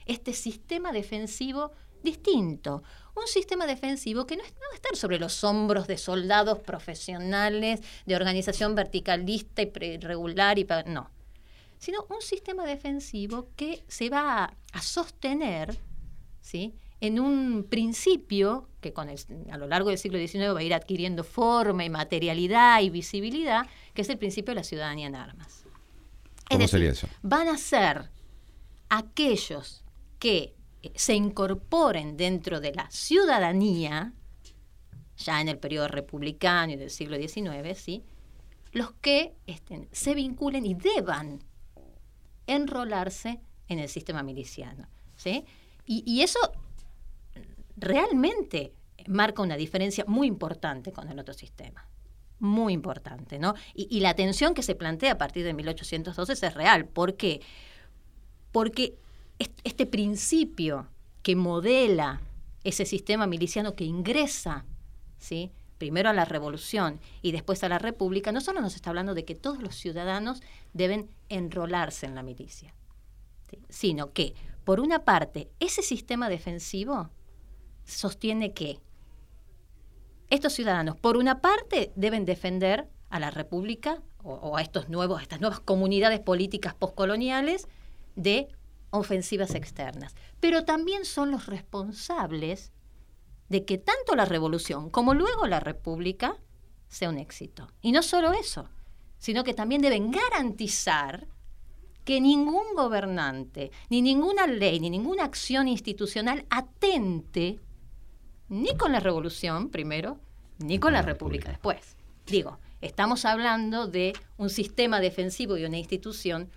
[0.06, 2.82] este sistema defensivo distinto.
[3.16, 8.16] Un sistema defensivo que no, va a estar sobre los hombros de soldados profesionales, de
[8.16, 11.10] organización verticalista y regular, y no.
[11.78, 15.78] Sino un sistema defensivo que se va a, sostener
[16.40, 16.74] ¿sí?
[17.00, 21.24] en un principio que con a lo largo del siglo XIX va a ir adquiriendo
[21.24, 25.64] forma y materialidad y visibilidad, que es el principio de la ciudadanía en armas.
[26.48, 27.08] ¿Cómo sería eso?
[27.22, 28.10] Van a ser
[28.88, 29.84] aquellos
[30.18, 34.12] que eh, se incorporen dentro de la ciudadanía,
[35.16, 38.04] ya en el periodo republicano y del siglo XIX, ¿sí?
[38.72, 41.40] los que estén, se vinculen y deban
[42.46, 44.88] enrolarse en el sistema miliciano.
[45.16, 45.44] ¿sí?
[45.84, 46.38] Y, eso
[47.76, 48.74] realmente
[49.06, 51.88] marca una diferencia muy importante con el otro sistema.
[52.40, 53.54] Muy importante, ¿no?
[53.74, 56.86] Y, y la tensión que se plantea a partir de 1812 es real.
[56.86, 57.40] ¿Por qué?
[58.52, 58.96] Porque
[59.64, 60.88] este principio
[61.22, 62.20] que modela
[62.64, 64.64] ese sistema miliciano que ingresa,
[65.18, 65.52] ¿sí?
[65.78, 69.24] primero a la revolución y después a la república, no solo nos está hablando de
[69.24, 72.74] que todos los ciudadanos deben enrolarse en la milicia,
[73.68, 74.34] sino que
[74.64, 77.08] por una parte, ese sistema defensivo
[77.86, 78.80] sostiene que
[80.28, 85.22] estos ciudadanos, por una parte, deben defender a la República o, a estos nuevos, a
[85.22, 87.66] estas nuevas comunidades políticas postcoloniales
[88.18, 88.48] de
[88.90, 90.14] ofensivas externas.
[90.40, 92.72] Pero también son los responsables
[93.48, 96.36] de que tanto la revolución como luego la república
[96.88, 97.68] sea un éxito.
[97.80, 98.68] Y no solo eso,
[99.18, 101.26] sino que también deben garantizar
[102.04, 107.60] que ningún gobernante, ni ninguna ley, ni ninguna acción institucional atente
[108.48, 110.18] ni con la revolución primero,
[110.58, 111.96] ni con la república después.
[112.26, 116.50] Digo, estamos hablando de un sistema defensivo y una institución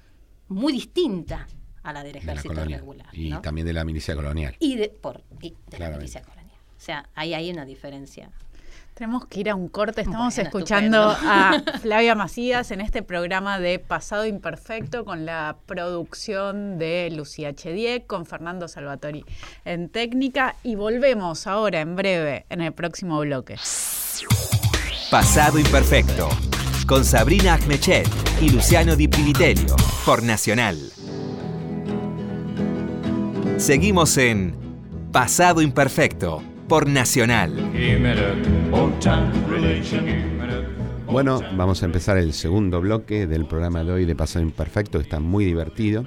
[0.51, 1.47] muy distinta
[1.83, 3.07] a la del ejército regular.
[3.13, 4.55] Y también de la milicia colonial.
[4.59, 5.23] Y de, por,
[5.77, 6.57] la milicia colonial.
[6.77, 8.29] O sea, ahí hay una diferencia.
[8.93, 10.01] Tenemos que ir a un corte.
[10.01, 17.09] Estamos escuchando a Flavia Macías en este programa de Pasado Imperfecto con la producción de
[17.11, 19.25] Lucía Chediek, con Fernando Salvatori
[19.65, 23.55] en técnica y volvemos ahora en breve en el próximo bloque.
[25.09, 26.29] Pasado Imperfecto
[26.85, 28.07] con Sabrina Agmechet
[28.41, 30.77] y Luciano Di Privitelio por Nacional.
[33.57, 34.55] Seguimos en
[35.11, 37.53] Pasado Imperfecto por Nacional.
[41.07, 45.03] Bueno, vamos a empezar el segundo bloque del programa de hoy de Pasado Imperfecto, que
[45.03, 46.05] está muy divertido.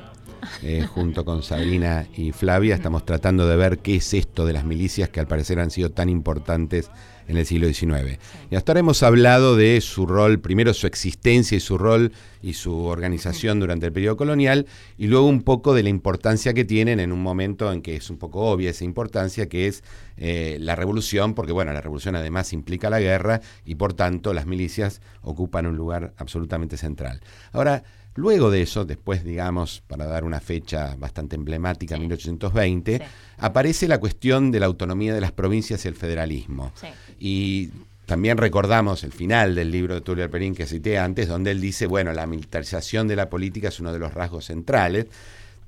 [0.62, 4.64] Eh, junto con Sabrina y Flavia estamos tratando de ver qué es esto de las
[4.64, 6.90] milicias que al parecer han sido tan importantes
[7.28, 8.18] en el siglo XIX.
[8.50, 12.54] Y hasta ahora hemos hablado de su rol, primero su existencia y su rol y
[12.54, 14.66] su organización durante el periodo colonial,
[14.98, 18.10] y luego un poco de la importancia que tienen en un momento en que es
[18.10, 19.82] un poco obvia esa importancia, que es
[20.16, 24.46] eh, la revolución, porque bueno, la revolución además implica la guerra y por tanto las
[24.46, 27.20] milicias ocupan un lugar absolutamente central.
[27.52, 27.82] Ahora,
[28.16, 33.02] Luego de eso, después, digamos, para dar una fecha bastante emblemática, 1820,
[33.38, 36.72] aparece la cuestión de la autonomía de las provincias y el federalismo.
[37.18, 37.70] Y
[38.06, 41.86] también recordamos el final del libro de Tulio Alperín que cité antes, donde él dice,
[41.86, 45.06] bueno, la militarización de la política es uno de los rasgos centrales.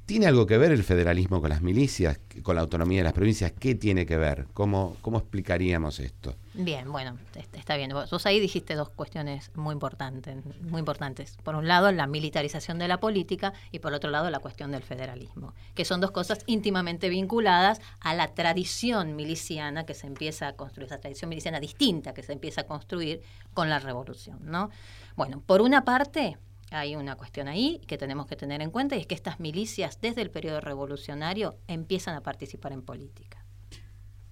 [0.05, 3.53] ¿Tiene algo que ver el federalismo con las milicias, con la autonomía de las provincias?
[3.59, 4.47] ¿Qué tiene que ver?
[4.55, 6.37] ¿Cómo, cómo explicaríamos esto?
[6.59, 7.19] Bien, bueno,
[7.53, 7.91] está bien.
[7.93, 11.37] Vos ahí dijiste dos cuestiones muy importantes, muy importantes.
[11.43, 14.83] Por un lado, la militarización de la política y por otro lado, la cuestión del
[14.83, 20.53] federalismo, que son dos cosas íntimamente vinculadas a la tradición miliciana que se empieza a
[20.55, 23.21] construir, esa tradición miliciana distinta que se empieza a construir
[23.53, 24.71] con la revolución, ¿no?
[25.15, 26.39] Bueno, por una parte,
[26.71, 30.01] hay una cuestión ahí que tenemos que tener en cuenta y es que estas milicias
[30.01, 33.45] desde el periodo revolucionario empiezan a participar en política.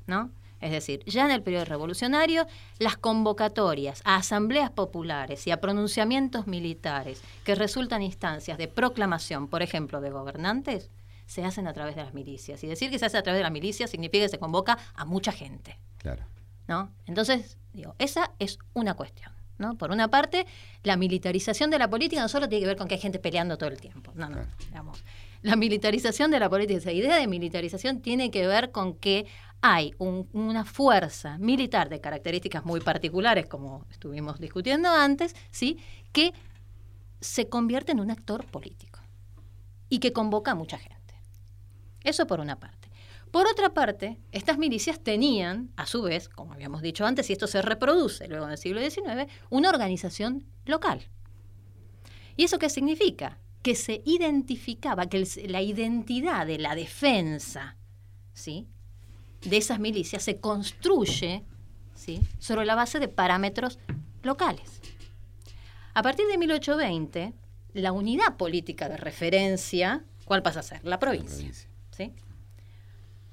[0.07, 0.31] ¿No?
[0.65, 2.47] Es decir, ya en el periodo revolucionario,
[2.79, 9.61] las convocatorias a asambleas populares y a pronunciamientos militares que resultan instancias de proclamación, por
[9.61, 10.89] ejemplo, de gobernantes,
[11.27, 12.65] se hacen a través de las milicias.
[12.65, 15.05] Y decir que se hace a través de las milicias significa que se convoca a
[15.05, 15.79] mucha gente.
[15.99, 16.25] Claro.
[16.67, 16.91] ¿No?
[17.05, 19.35] Entonces, digo, esa es una cuestión.
[19.59, 19.77] ¿no?
[19.77, 20.47] Por una parte,
[20.83, 23.59] la militarización de la política no solo tiene que ver con que hay gente peleando
[23.59, 24.13] todo el tiempo.
[24.15, 24.47] No, no,
[25.43, 29.27] La militarización de la política, esa idea de militarización tiene que ver con que
[29.67, 35.79] hay una fuerza militar de características muy particulares, como estuvimos discutiendo antes, ¿sí?
[36.13, 36.35] que
[37.23, 39.01] se convierte en un actor político
[39.89, 41.15] y que convoca a mucha gente.
[42.03, 42.91] Eso por una parte.
[43.31, 47.47] Por otra parte, estas milicias tenían, a su vez, como habíamos dicho antes, y esto
[47.47, 51.09] se reproduce luego del siglo XIX, una organización local.
[52.37, 53.39] ¿Y eso qué significa?
[53.63, 57.79] Que se identificaba, que la identidad de la defensa
[58.35, 58.69] ¿sí?
[59.45, 61.43] De esas milicias se construye
[61.95, 62.21] ¿sí?
[62.39, 63.79] sobre la base de parámetros
[64.23, 64.81] locales.
[65.95, 67.33] A partir de 1820,
[67.75, 70.85] la unidad política de referencia, ¿cuál pasa a ser?
[70.85, 71.31] La provincia.
[71.31, 71.69] La provincia.
[71.91, 72.13] ¿sí?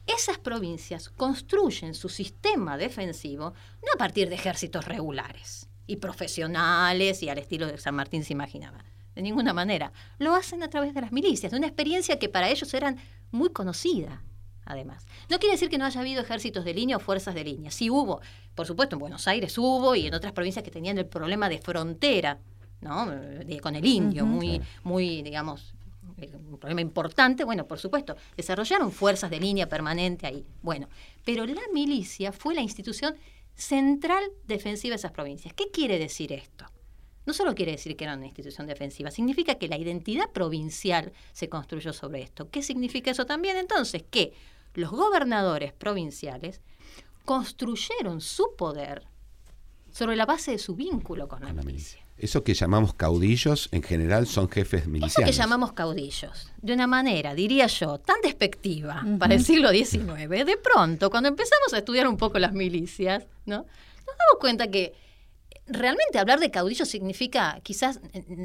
[0.07, 7.29] esas provincias construyen su sistema defensivo no a partir de ejércitos regulares y profesionales y
[7.29, 8.83] al estilo de San Martín se imaginaba.
[9.15, 9.91] De ninguna manera.
[10.19, 12.97] Lo hacen a través de las milicias, de una experiencia que para ellos eran
[13.31, 14.23] muy conocida,
[14.65, 15.05] además.
[15.29, 17.71] No quiere decir que no haya habido ejércitos de línea o fuerzas de línea.
[17.71, 18.21] Sí hubo,
[18.55, 21.59] por supuesto, en Buenos Aires hubo y en otras provincias que tenían el problema de
[21.59, 22.39] frontera,
[22.81, 23.11] ¿no?
[23.61, 25.73] con el indio, muy, muy, digamos,
[26.17, 30.45] un problema importante, bueno, por supuesto, desarrollaron fuerzas de línea permanente ahí.
[30.61, 30.87] Bueno,
[31.25, 33.15] pero la milicia fue la institución
[33.55, 35.53] central defensiva de esas provincias.
[35.53, 36.65] ¿Qué quiere decir esto?
[37.25, 41.49] No solo quiere decir que era una institución defensiva, significa que la identidad provincial se
[41.49, 42.49] construyó sobre esto.
[42.49, 43.57] ¿Qué significa eso también?
[43.57, 44.33] Entonces, que
[44.73, 46.61] los gobernadores provinciales
[47.25, 49.07] construyeron su poder
[49.91, 52.01] sobre la base de su vínculo con la, milicia.
[52.17, 55.17] Eso que llamamos caudillos, en general, son jefes milicianos.
[55.17, 60.29] Eso que llamamos caudillos, de una manera, diría yo, tan despectiva para el siglo XIX,
[60.29, 63.57] de pronto, cuando empezamos a estudiar un poco las milicias, ¿no?
[63.57, 64.93] nos damos cuenta que
[65.67, 67.99] realmente hablar de caudillos significa, quizás,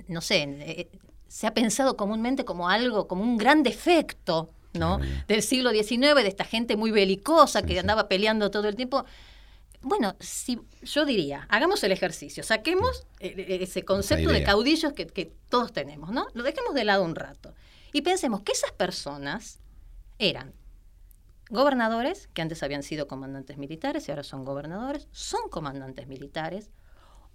[0.09, 0.88] no sé, eh,
[1.29, 4.98] se ha pensado comúnmente como algo, como un gran defecto, ¿no?
[5.26, 9.05] Del siglo XIX, de esta gente muy belicosa que andaba peleando todo el tiempo.
[9.81, 15.33] Bueno, si yo diría, hagamos el ejercicio, saquemos e, e, ese concepto de caudillos que,
[15.48, 16.26] todos tenemos, ¿no?
[16.35, 17.55] Lo dejemos de lado un rato.
[17.92, 19.61] Y pensemos que esas personas
[20.18, 20.55] eran
[21.50, 26.70] gobernadores, que antes habían sido comandantes militares y ahora son gobernadores, son comandantes militares,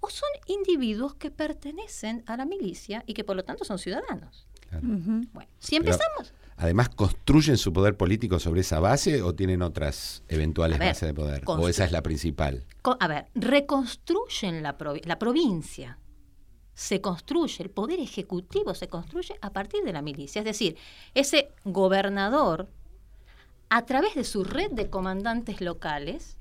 [0.02, 4.48] o son individuos que pertenecen a la milicia y que por lo tanto son ciudadanos.
[4.82, 6.34] Bueno, si empezamos...
[6.58, 11.44] además, ¿construyen su poder político sobre esa base o tienen otras eventuales bases de poder?
[11.46, 12.66] ¿O esa es la principal?
[13.00, 15.98] A ver, reconstruyen la, la provincia.
[16.74, 20.40] Se construye, el poder ejecutivo se construye a partir de la milicia.
[20.40, 20.78] Es decir,
[21.14, 22.70] ese gobernador,
[23.70, 26.38] a través de su red de comandantes locales,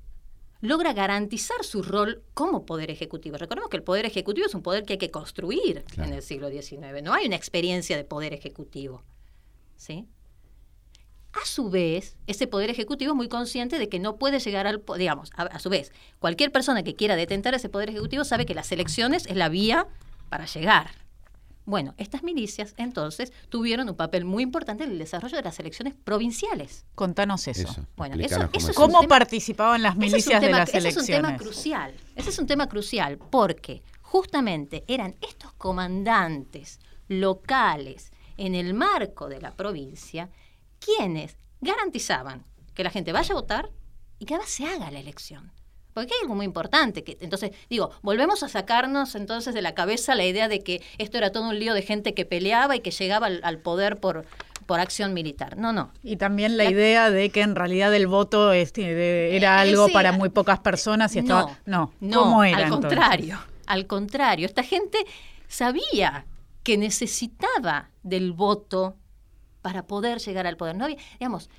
[0.60, 3.38] logra garantizar su rol como poder ejecutivo.
[3.38, 6.50] Recordemos que el poder ejecutivo es un poder que hay que construir en el siglo
[6.50, 7.02] XIX.
[7.02, 9.02] No hay una experiencia de poder ejecutivo.
[9.76, 10.06] ¿sí?
[11.32, 14.82] A su vez, ese poder ejecutivo es muy consciente de que no puede llegar al...
[14.98, 18.54] Digamos, a, a su vez, cualquier persona que quiera detentar ese poder ejecutivo sabe que
[18.54, 19.86] las elecciones es la vía
[20.28, 20.99] para llegar.
[21.64, 25.94] Bueno, estas milicias entonces tuvieron un papel muy importante en el desarrollo de las elecciones
[25.94, 26.84] provinciales.
[26.94, 27.86] Contanos eso.
[27.96, 30.96] bueno, eso, es ¿Cómo participaban las milicias de las elecciones?
[30.96, 31.94] Ese es un tema crucial.
[32.16, 39.40] Ese es un tema crucial porque justamente eran estos comandantes locales en el marco de
[39.40, 40.30] la provincia
[40.78, 42.44] quienes garantizaban
[42.74, 43.70] que la gente vaya a votar
[44.18, 45.52] y que ahora se haga la elección.
[45.92, 47.04] Porque hay algo muy importante.
[47.04, 51.18] Que, entonces, digo, volvemos a sacarnos entonces de la cabeza la idea de que esto
[51.18, 54.24] era todo un lío de gente que peleaba y que llegaba al, poder por,
[54.66, 55.56] por acción militar.
[55.56, 55.92] No, no.
[56.02, 60.12] Y también la, idea de que en realidad el voto este, era eh, algo para
[60.12, 61.58] muy pocas personas y estaba...
[61.66, 63.38] No, no, ¿cómo era, al contrario.
[63.66, 64.98] Al contrario, esta gente
[65.48, 66.26] sabía
[66.62, 68.96] que necesitaba del voto
[69.62, 70.76] para poder llegar al poder.
[70.76, 71.50] No había, digamos,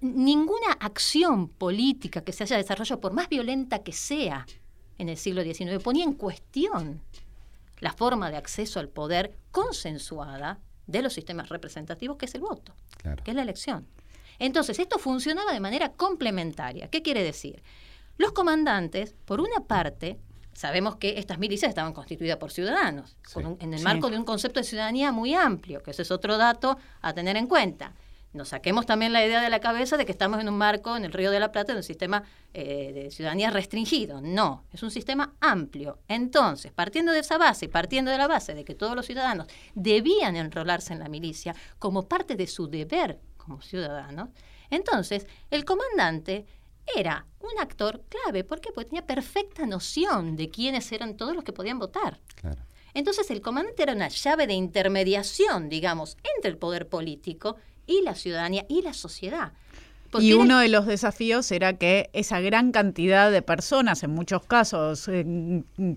[0.00, 4.46] ninguna acción política que se haya desarrollado, por más violenta que sea
[4.98, 7.02] en el siglo XIX, ponía en cuestión
[7.80, 12.74] la forma de acceso al poder consensuada de los sistemas representativos, que es el voto,
[13.24, 13.86] que es la elección.
[14.38, 16.88] Entonces, esto funcionaba de manera complementaria.
[16.88, 17.62] ¿Qué quiere decir?
[18.16, 20.18] Los comandantes, por una parte,
[20.52, 23.16] sabemos que estas milicias estaban constituidas por ciudadanos,
[23.60, 26.78] en el marco de un concepto de ciudadanía muy amplio, que ese es otro dato
[27.00, 27.92] a tener en cuenta
[28.34, 31.04] nos saquemos también la idea de la cabeza de que estamos en un marco, en
[31.04, 34.20] el Río de la Plata, en un sistema eh, de ciudadanía restringido.
[34.20, 36.00] No, es un sistema amplio.
[36.08, 39.46] Entonces, partiendo de esa base y partiendo de la base de que todos los ciudadanos
[39.74, 44.30] debían enrolarse en la milicia como parte de su deber como ciudadanos,
[44.68, 46.44] entonces el comandante
[46.96, 48.42] era un actor clave.
[48.42, 48.70] ¿Por qué?
[48.72, 52.18] Porque tenía perfecta noción de quiénes eran todos los que podían votar.
[52.94, 58.14] Entonces el comandante era una llave de intermediación, digamos, entre el poder político y la
[58.14, 59.52] ciudadanía y la sociedad.
[60.20, 65.10] y uno de los desafíos era que esa gran cantidad de personas, en muchos casos,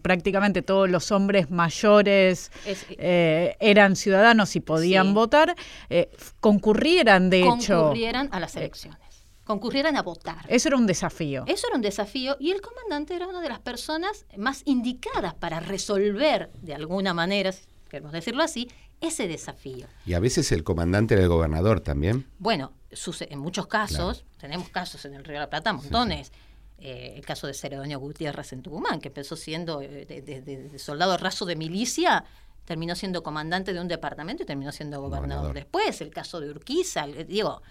[0.02, 2.52] prácticamente todos los hombres mayores
[2.97, 5.56] eh, eran ciudadanos y podían votar,
[5.89, 7.82] eh, concurrieran de hecho.
[7.82, 9.00] Concurrieran a las elecciones.
[9.43, 10.45] Concurrieran a votar.
[10.50, 11.45] Eso era un desafío.
[11.47, 15.60] Eso era un desafío y el comandante era una de las personas más indicadas para
[15.62, 17.52] resolver de alguna manera,
[17.88, 18.67] queremos decirlo así,
[19.01, 19.88] ese desafío.
[20.05, 22.27] Y a veces el comandante era el gobernador también.
[22.39, 26.31] Bueno, en muchos casos, tenemos casos en el Río de la Plata, montones.
[26.79, 31.45] Eh, el caso de Ceredoño Gutiérrez en Tucumán, que empezó siendo eh, de, soldado raso
[31.45, 32.23] de milicia,
[32.65, 36.01] terminó siendo comandante de un departamento y terminó siendo gobernador, después.
[36.01, 37.63] El caso de Urquiza, digo,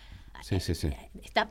[0.43, 0.91] sí, sí, sí.
[1.23, 1.51] Está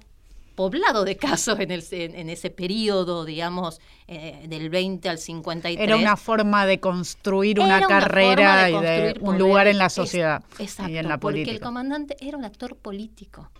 [0.55, 5.87] poblado de casos en, el, en, ese periodo, digamos, eh, del 20 al 53.
[5.87, 10.91] Era una forma de construir una, carrera y de un lugar en la sociedad exacto,
[10.91, 11.51] y en la política.
[11.51, 13.51] Porque el comandante era un actor político.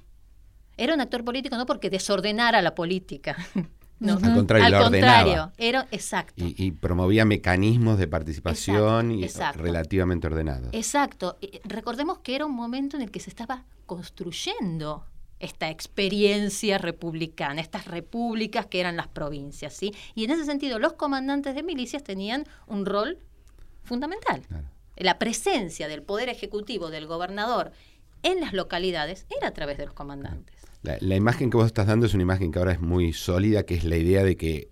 [0.78, 3.36] Era un actor político no porque desordenara la política.
[3.98, 6.34] No, al contrario, al contrario era exacto.
[6.36, 10.68] Y, promovía mecanismos de participación y relativamente ordenados.
[10.74, 11.38] Exacto.
[11.64, 15.06] Recordemos que era un momento en el que se estaba construyendo
[15.40, 19.94] esta experiencia republicana, estas repúblicas que eran las provincias, ¿sí?
[20.16, 23.20] Y en ese sentido, los comandantes de milicias tenían un rol
[23.84, 24.42] fundamental.
[24.96, 27.72] La presencia del poder ejecutivo del gobernador
[28.24, 30.56] en las localidades era a través de los comandantes.
[30.82, 33.74] La, imagen que vos estás dando es una imagen que ahora es muy sólida, que
[33.74, 34.70] es la idea de que,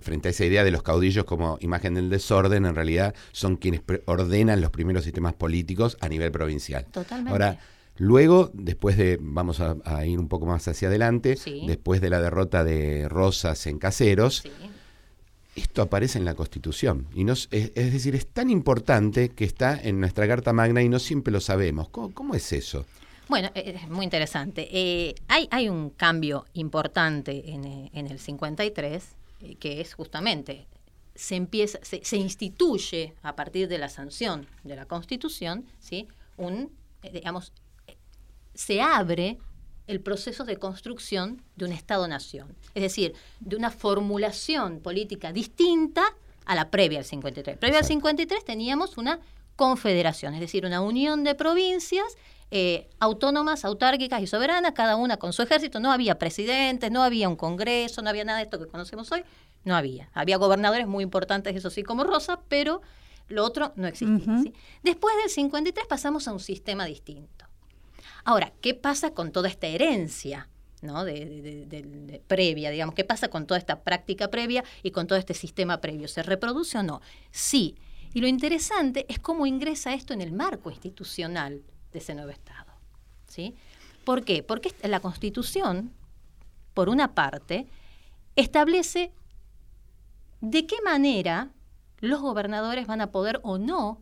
[0.00, 3.82] frente a esa idea de los caudillos como imagen del desorden, en realidad son quienes
[4.04, 6.86] ordenan los primeros sistemas políticos a nivel provincial.
[6.92, 7.32] Totalmente.
[7.32, 7.58] Ahora,
[7.98, 11.36] luego, después de, vamos a, ir un poco más hacia adelante,
[11.66, 14.44] después de la derrota de Rosas en Caseros,
[15.56, 17.06] esto aparece en la Constitución.
[17.14, 21.32] Y es, decir, es tan importante que está en nuestra Carta Magna y no siempre
[21.32, 21.88] lo sabemos.
[21.88, 22.84] cómo es eso?
[23.28, 24.68] Bueno, eh, es muy interesante.
[24.70, 29.04] Eh, hay, hay un cambio importante en, eh, el 53,
[29.58, 30.66] que es justamente,
[31.14, 36.08] se empieza, se, instituye a partir de la sanción de la Constitución, ¿sí?
[36.36, 36.70] un,
[37.12, 37.52] digamos,
[38.56, 39.38] se abre
[39.86, 42.56] el proceso de construcción de un Estado-nación.
[42.74, 46.02] Es decir, de una formulación política distinta
[46.44, 47.58] a la previa al 53.
[47.58, 49.20] Previa al 53 teníamos una
[49.54, 52.16] confederación, es decir, una unión de provincias
[52.50, 55.80] eh, autónomas, autárquicas y soberanas, cada una con su ejército.
[55.80, 59.24] No había presidentes, no había un congreso, no había nada de esto que conocemos hoy.
[59.64, 60.10] No había.
[60.14, 62.82] Había gobernadores muy importantes, eso sí, como Rosa, pero
[63.28, 64.52] lo otro no existía.
[64.84, 67.35] Después del 53 pasamos a un sistema distinto.
[68.26, 70.48] Ahora, ¿qué pasa con toda esta herencia?
[70.82, 71.04] ¿no?
[71.04, 75.80] De, previa, digamos, ¿qué pasa con toda esta práctica previa y con todo este sistema
[75.80, 76.08] previo?
[76.08, 77.00] ¿Se reproduce o no?
[77.30, 77.76] Sí.
[78.14, 81.62] Y lo interesante es cómo ingresa esto en el marco institucional
[81.92, 82.72] de ese nuevo Estado.
[83.28, 83.54] ¿sí?
[84.04, 84.42] ¿Por qué?
[84.42, 85.92] Porque la Constitución,
[86.74, 87.68] por una parte,
[88.34, 89.12] establece
[90.40, 91.50] de qué manera
[92.00, 94.00] los gobernadores van a poder o no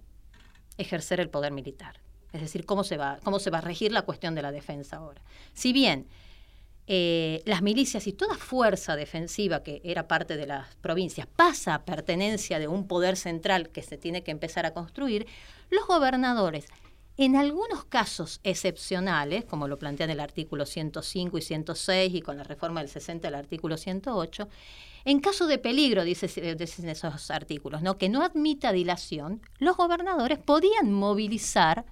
[0.79, 2.03] ejercer el poder militar.
[2.35, 4.97] Es decir, cómo se va, cómo se va a regir la cuestión de la defensa
[4.97, 5.22] ahora.
[5.53, 6.09] Si bien
[6.89, 11.85] eh, las milicias y toda fuerza defensiva que era parte de las provincias pasa a
[11.85, 15.28] pertenencia de un poder central que se tiene que empezar a construir,
[15.70, 16.66] los gobernadores
[17.16, 22.43] en algunos casos excepcionales, como lo plantean el artículo 105 y 106 y con la
[22.43, 24.49] reforma del 60 el artículo 108,
[25.05, 27.97] en caso de peligro, dicen esos artículos, ¿no?
[27.97, 31.85] que no admita dilación, los gobernadores podían movilizar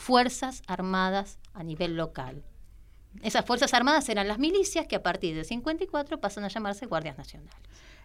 [0.00, 2.42] fuerzas armadas a nivel local.
[3.22, 7.18] Esas fuerzas armadas eran las milicias que a partir del 54 pasan a llamarse guardias
[7.18, 7.54] nacionales.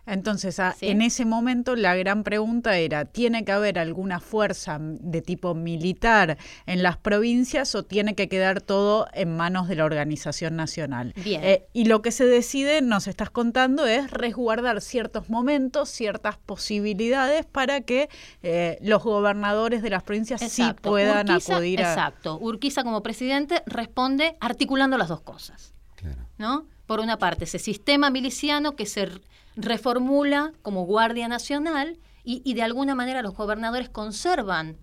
[0.06, 5.22] Entonces, ah, en ese momento la gran pregunta era, ¿tiene que haber alguna fuerza de
[5.22, 10.56] tipo militar en las provincias o tiene que quedar todo en manos de la organización
[10.56, 11.14] nacional?
[11.24, 11.41] Bien.
[11.43, 17.45] Eh, y lo que se decide, nos estás contando, es resguardar ciertos momentos, ciertas posibilidades
[17.45, 18.10] para que
[18.43, 21.89] eh, los gobernadores de las provincias sí puedan acudir a...
[21.89, 22.38] Exacto.
[22.39, 25.74] Urquiza como presidente responde articulando las dos cosas.
[25.95, 26.28] Claro.
[26.38, 26.74] ¿No?
[26.86, 29.10] Por una parte, ese sistema miliciano que se
[29.56, 34.78] reformula como Guardia Nacional y, de alguna manera los gobernadores conservan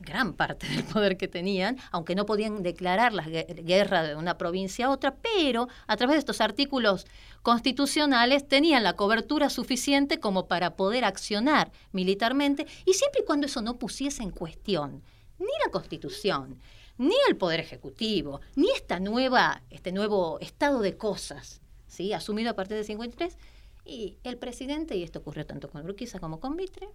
[0.00, 4.86] gran parte del poder que tenían, aunque no podían declarar la guerra de una provincia
[4.86, 7.06] a otra, pero a través de estos artículos
[7.42, 13.60] constitucionales tenían la cobertura suficiente como para poder accionar militarmente y siempre y cuando eso
[13.60, 15.02] no pusiese en cuestión
[15.38, 16.58] ni la Constitución,
[16.98, 22.12] ni el Poder Ejecutivo, ni esta nueva, este nuevo estado de cosas, ¿sí?
[22.12, 23.36] asumido a partir de 53,
[23.84, 26.88] y el presidente, y esto ocurrió tanto con Urquiza como con Mitre,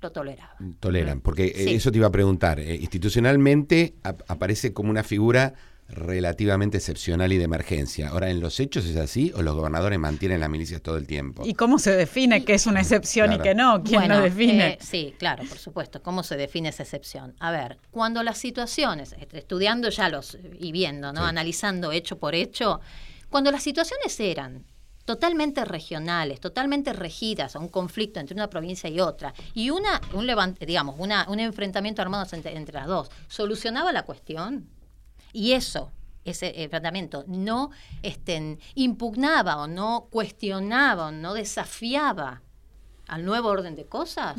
[0.00, 0.76] lo toleraban.
[0.80, 2.58] Toleran, porque eh, eso te iba a preguntar.
[2.58, 5.54] Eh, institucionalmente aparece como una figura
[5.92, 8.08] relativamente excepcional y de emergencia.
[8.08, 11.42] Ahora, ¿en los hechos es así o los gobernadores mantienen las milicias todo el tiempo?
[11.44, 13.82] ¿Y cómo se define qué es una excepción y qué no?
[13.82, 14.68] ¿Quién lo define?
[14.68, 16.02] Eh, sí, claro, por supuesto.
[16.02, 17.34] ¿Cómo se define esa excepción?
[17.40, 21.24] A ver, cuando las situaciones, estudiando ya los y viendo, ¿no?
[21.24, 22.80] Analizando hecho por hecho,
[23.28, 24.64] cuando las situaciones eran
[25.04, 30.24] totalmente regionales, totalmente regidas a un conflicto entre una provincia y otra, y una, un
[30.26, 34.68] levante, digamos, una, un enfrentamiento armado entre, las dos, solucionaba la cuestión.
[35.32, 35.92] Y eso,
[36.24, 37.70] ese enfrentamiento, no
[38.02, 42.42] este, impugnaba o no cuestionaba o no desafiaba
[43.06, 44.36] al nuevo orden de cosas,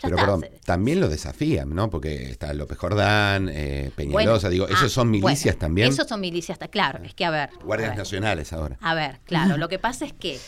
[0.00, 1.88] pero perdón, también lo desafían, ¿no?
[1.88, 5.88] Porque está López Jordán, eh, Peñalosa, digo, esos ah, son milicias también.
[5.88, 7.50] Esos son milicias, claro, es que a ver.
[7.64, 8.76] Guardias nacionales ahora.
[8.80, 10.38] A ver, claro, lo que pasa es que,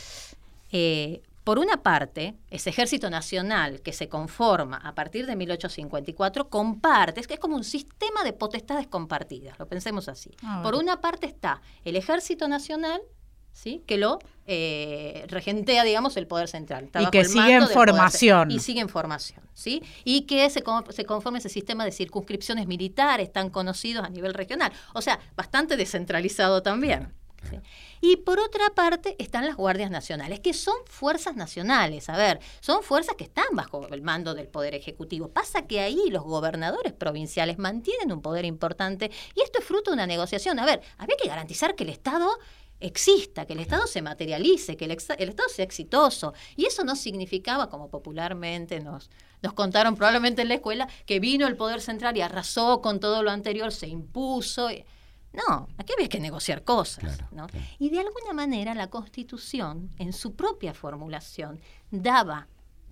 [0.72, 7.20] eh, por una parte, ese ejército nacional que se conforma a partir de 1854 comparte,
[7.20, 10.32] es que es como un sistema de potestades compartidas, lo pensemos así.
[10.42, 13.01] Ah, por una parte está el ejército nacional
[13.53, 13.84] ¿sí?
[13.86, 14.18] que lo
[14.49, 16.90] eh, regentea, digamos, el poder central.
[16.99, 18.51] y que sigue en formación.
[18.51, 19.84] Y sigue en formación, ¿sí?
[20.03, 24.72] Y que se, se conforme ese sistema de circunscripciones militares tan conocidos a nivel regional.
[24.94, 27.14] O sea, bastante descentralizado también.
[28.01, 32.09] Y por otra parte están las guardias nacionales, que son fuerzas nacionales.
[32.09, 35.28] A ver, son fuerzas que están bajo el mando del Poder Ejecutivo.
[35.28, 39.94] Pasa que ahí los gobernadores provinciales mantienen un poder importante y esto es fruto de
[39.94, 40.59] una negociación.
[40.59, 42.38] A ver, había que garantizar que el Estado
[42.80, 46.34] exista, que el Estado se materialice, que el, el, Estado sea exitoso.
[46.57, 49.11] Y eso no significaba, como popularmente nos,
[49.42, 53.22] nos contaron probablemente en la escuela, que vino el Poder Central y arrasó con todo
[53.22, 54.68] lo anterior, se impuso.
[55.37, 57.20] No, aquí había que negociar cosas.
[57.30, 57.47] ¿no?
[57.78, 61.61] Y de alguna manera la Constitución, en su propia formulación,
[61.91, 62.49] daba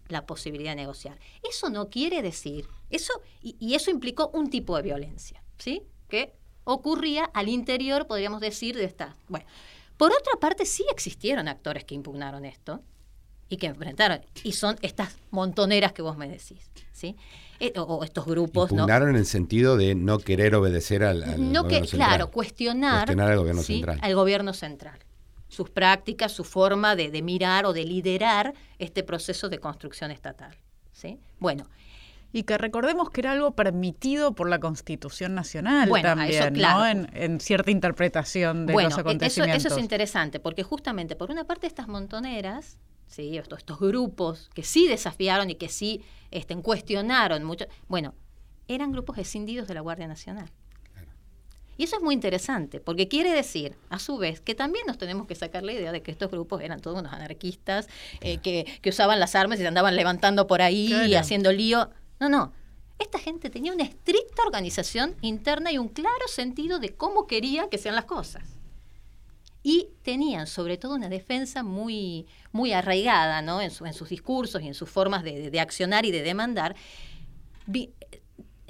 [0.09, 1.19] la posibilidad de negociar.
[1.49, 5.83] Eso no quiere decir, eso, y, y eso implicó un tipo de violencia, ¿sí?
[6.09, 6.35] Que
[6.65, 9.17] ocurría al interior, podríamos decir, de esta.
[9.29, 9.47] Bueno,
[9.97, 12.83] por otra parte, sí existieron actores que impugnaron esto
[13.49, 17.17] y que enfrentaron, y son estas montoneras que vos me decís, ¿sí?
[17.61, 18.71] Eh, o, estos grupos.
[18.71, 23.63] Impugnaron en el sentido de no querer obedecer al, no que, Claro, cuestionar, al gobierno
[23.63, 23.99] central.
[24.03, 24.99] Al gobierno central.
[25.49, 30.57] Sus prácticas, su forma de, de mirar o de liderar este proceso de construcción estatal.
[30.93, 31.19] ¿sí?
[31.39, 31.69] Bueno,
[32.33, 36.85] y que recordemos que era algo permitido por la Constitución Nacional también, ¿no?
[36.87, 39.59] En, cierta interpretación de los acontecimientos.
[39.59, 42.79] Eso, eso es interesante, porque justamente por una parte estas montoneras,
[43.15, 43.39] ¿sí?
[43.39, 48.15] estos, estos grupos que sí desafiaron y que sí este, cuestionaron mucho, bueno,
[48.69, 50.51] eran grupos escindidos de la Guardia Nacional.
[51.77, 55.27] Y eso es muy interesante, porque quiere decir, a su vez, que también nos tenemos
[55.27, 57.89] que sacar la idea de que estos grupos eran todos unos anarquistas
[58.21, 61.91] eh, que, que, usaban las armas y se andaban levantando por ahí y haciendo lío.
[62.21, 62.53] No, no.
[63.01, 67.79] Esta gente tenía una estricta organización interna y un claro sentido de cómo quería que
[67.79, 68.54] sean las cosas.
[69.65, 73.63] Y tenían sobre todo una defensa muy, muy arraigada ¿no?
[73.63, 76.77] en, sus discursos y en sus formas de, accionar y de demandar,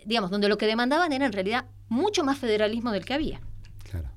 [0.04, 3.40] digamos, donde lo que demandaban era en realidad mucho más federalismo del que había.
[3.90, 4.08] Claro,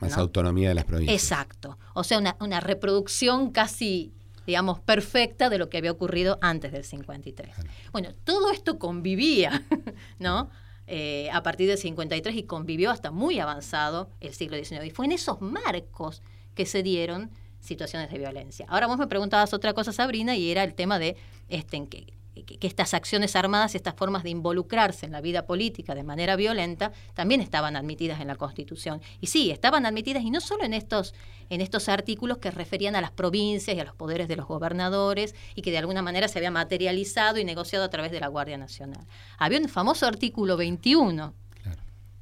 [0.00, 1.22] más autonomía de las provincias.
[1.22, 4.12] Exacto, o sea, una, una reproducción casi
[4.46, 7.54] digamos, perfecta de lo que había ocurrido antes del 53.
[7.92, 9.62] Bueno, todo esto convivía,
[10.18, 10.50] ¿no?
[10.86, 14.84] Eh, a partir del 53 y convivió hasta muy avanzado el siglo XIX.
[14.84, 16.22] Y fue en esos marcos
[16.54, 17.30] que se dieron
[17.60, 18.66] situaciones de violencia.
[18.68, 21.16] Ahora vos me preguntabas otra cosa, Sabrina, y era el tema de
[21.48, 22.12] este, en que
[22.42, 26.36] que, estas acciones armadas y estas formas de involucrarse en la vida política de manera
[26.36, 29.00] violenta también estaban admitidas en la Constitución.
[29.20, 31.14] Y sí, estaban admitidas y no solo en estos,
[31.50, 35.34] en estos artículos que referían a las provincias y a los poderes de los gobernadores
[35.54, 38.58] y que de alguna manera se había materializado y negociado a través de la Guardia
[38.58, 39.06] Nacional.
[39.38, 41.34] Había un famoso artículo 21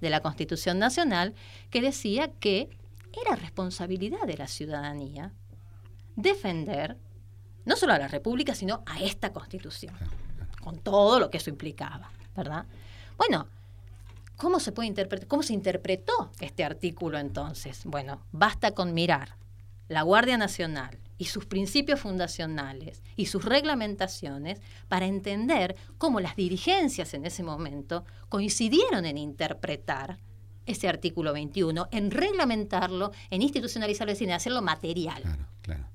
[0.01, 1.35] de la Constitución Nacional
[1.71, 2.69] que decía que
[3.25, 5.33] era responsabilidad de la ciudadanía
[6.17, 6.97] defender
[7.65, 9.95] no solo a la República, sino a esta Constitución,
[10.61, 12.67] con todo lo que eso implicaba, ¿verdad?
[13.17, 13.47] Bueno,
[14.37, 15.29] ¿cómo se puede interpretar?
[15.29, 17.83] ¿Cómo se interpretó este artículo entonces?
[17.85, 19.37] Bueno, basta con mirar
[19.89, 27.15] la Guardia Nacional y sus principios fundacionales y sus reglamentaciones para entender cómo las dirigencias
[27.15, 30.19] en ese momento coincidieron en interpretar
[30.67, 35.23] ese artículo 21, en reglamentarlo, en institucionalizarlo, en hacerlo material.
[35.23, 35.92] Claro, claro.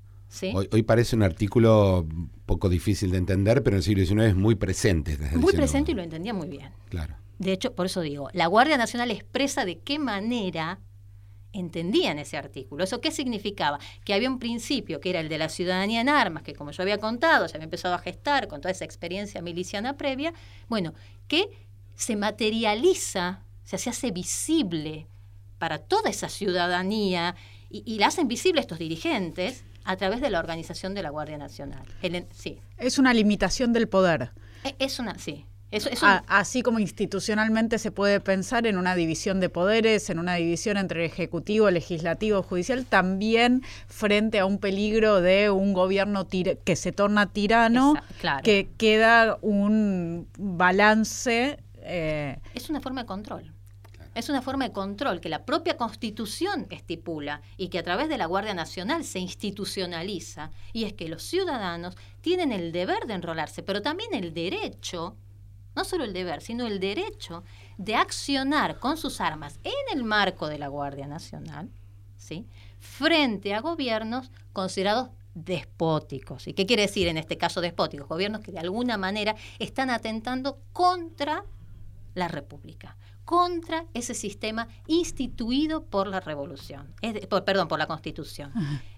[0.72, 2.06] Hoy, parece un artículo
[2.46, 5.18] poco difícil de entender, pero en el siglo XIX es muy presente.
[5.34, 6.70] muy presente y lo entendía muy bien.
[6.88, 7.16] Claro.
[7.38, 10.80] De hecho, por eso digo, la Guardia Nacional expresa de qué manera
[11.52, 12.84] entendían ese artículo.
[12.84, 13.78] ¿Eso qué significaba?
[14.04, 16.82] Que había un principio que era el de la ciudadanía en armas, que como yo
[16.82, 20.34] había contado, se había empezado a gestar con toda esa experiencia miliciana previa,
[20.68, 20.94] bueno,
[21.26, 21.48] que
[21.94, 25.06] se materializa, se hace visible
[25.58, 27.34] para toda esa ciudadanía
[27.70, 31.38] y, y la hacen visible estos dirigentes a través de la organización de la Guardia
[31.38, 31.82] Nacional.
[32.30, 32.58] sí.
[32.76, 34.32] Es una limitación del poder.
[34.62, 35.46] E, es una, sí.
[36.26, 41.06] así como institucionalmente se puede pensar en una división de poderes, en una división entre
[41.06, 47.94] ejecutivo, legislativo, judicial, también frente a un peligro de un gobierno que se torna tirano,
[48.44, 51.60] que queda un balance.
[51.78, 53.57] Eh, es una forma de control
[54.18, 58.18] es una forma de control que la propia Constitución estipula y que a través de
[58.18, 63.62] la Guardia Nacional se institucionaliza, y es que los ciudadanos tienen el deber de enrolarse,
[63.62, 65.16] pero también el derecho,
[65.76, 67.44] no solo el deber, sino el derecho
[67.76, 71.70] de accionar con sus armas en el marco de la Guardia Nacional,
[72.16, 72.46] ¿sí?
[72.80, 76.48] frente a gobiernos considerados despóticos.
[76.48, 78.08] ¿Y qué quiere decir en este caso despóticos?
[78.08, 81.44] Gobiernos que de alguna manera están atentando contra
[82.14, 82.96] la República,
[83.28, 86.94] contra ese sistema instituido por la revolución,
[87.44, 88.50] perdón, por la constitución.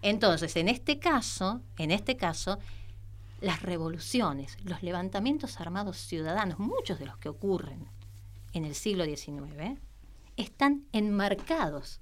[0.03, 2.61] Entonces, en este caso, en este caso,
[3.41, 7.89] las revoluciones, los levantamientos armados ciudadanos, muchos de los que ocurren
[8.53, 9.81] en el siglo XIX,
[10.37, 12.01] están enmarcados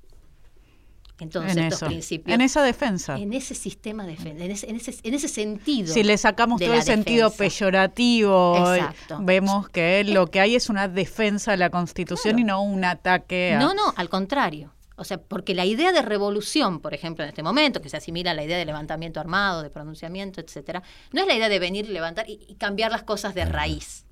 [1.21, 2.35] en todos En estos eso, principios.
[2.35, 3.17] en esa defensa.
[3.19, 5.93] En ese sistema de defensa, en ese, en ese, en ese sentido.
[5.93, 7.59] Si le sacamos todo el sentido defensa.
[7.59, 9.19] peyorativo, eh, Exacto.
[9.23, 12.41] vemos que lo que hay es una defensa de la Constitución Claro.
[12.41, 13.59] y no un ataque a...
[13.59, 14.73] No, no, al contrario.
[14.97, 18.33] O sea, porque la idea de revolución, por ejemplo, en este momento, que se asimila
[18.33, 21.89] a la idea de levantamiento armado, de pronunciamiento, etcétera, no es la idea de venir,
[21.89, 24.05] levantar y, y cambiar las cosas de raíz.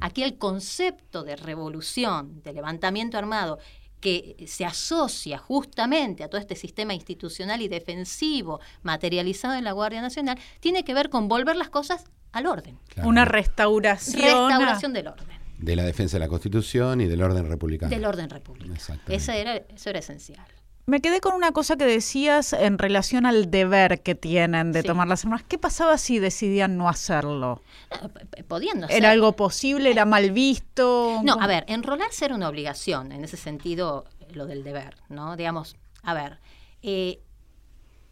[0.00, 3.58] Aquí el concepto de revolución, de levantamiento armado,
[4.02, 10.02] que se asocia justamente a todo este sistema institucional y defensivo materializado en la Guardia
[10.02, 12.78] Nacional, tiene que ver con volver las cosas al orden.
[12.88, 14.20] Claro, Una restauración.
[14.24, 15.26] a- Restauración del orden.
[15.58, 17.88] de la defensa de la Constitución y del orden republicano.
[17.90, 18.74] Del orden republicano.
[18.74, 19.14] Exactamente.
[19.14, 20.44] Esa era, eso era esencial.
[20.84, 24.86] Me quedé con una cosa que decías en relación al deber que tienen de Sí.
[24.88, 25.44] tomar las armas.
[25.44, 27.62] ¿Qué pasaba si decidían no hacerlo?
[28.02, 28.88] No, p- podían no.
[28.88, 29.90] ¿Era algo posible?
[29.92, 31.20] ¿Era mal visto?
[31.22, 35.36] No, a ver, enrolarse era una obligación, en ese sentido, lo del deber, ¿no?
[35.36, 36.40] Digamos, a ver,
[36.82, 37.20] eh,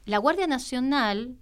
[0.05, 1.37] la Guardia Nacional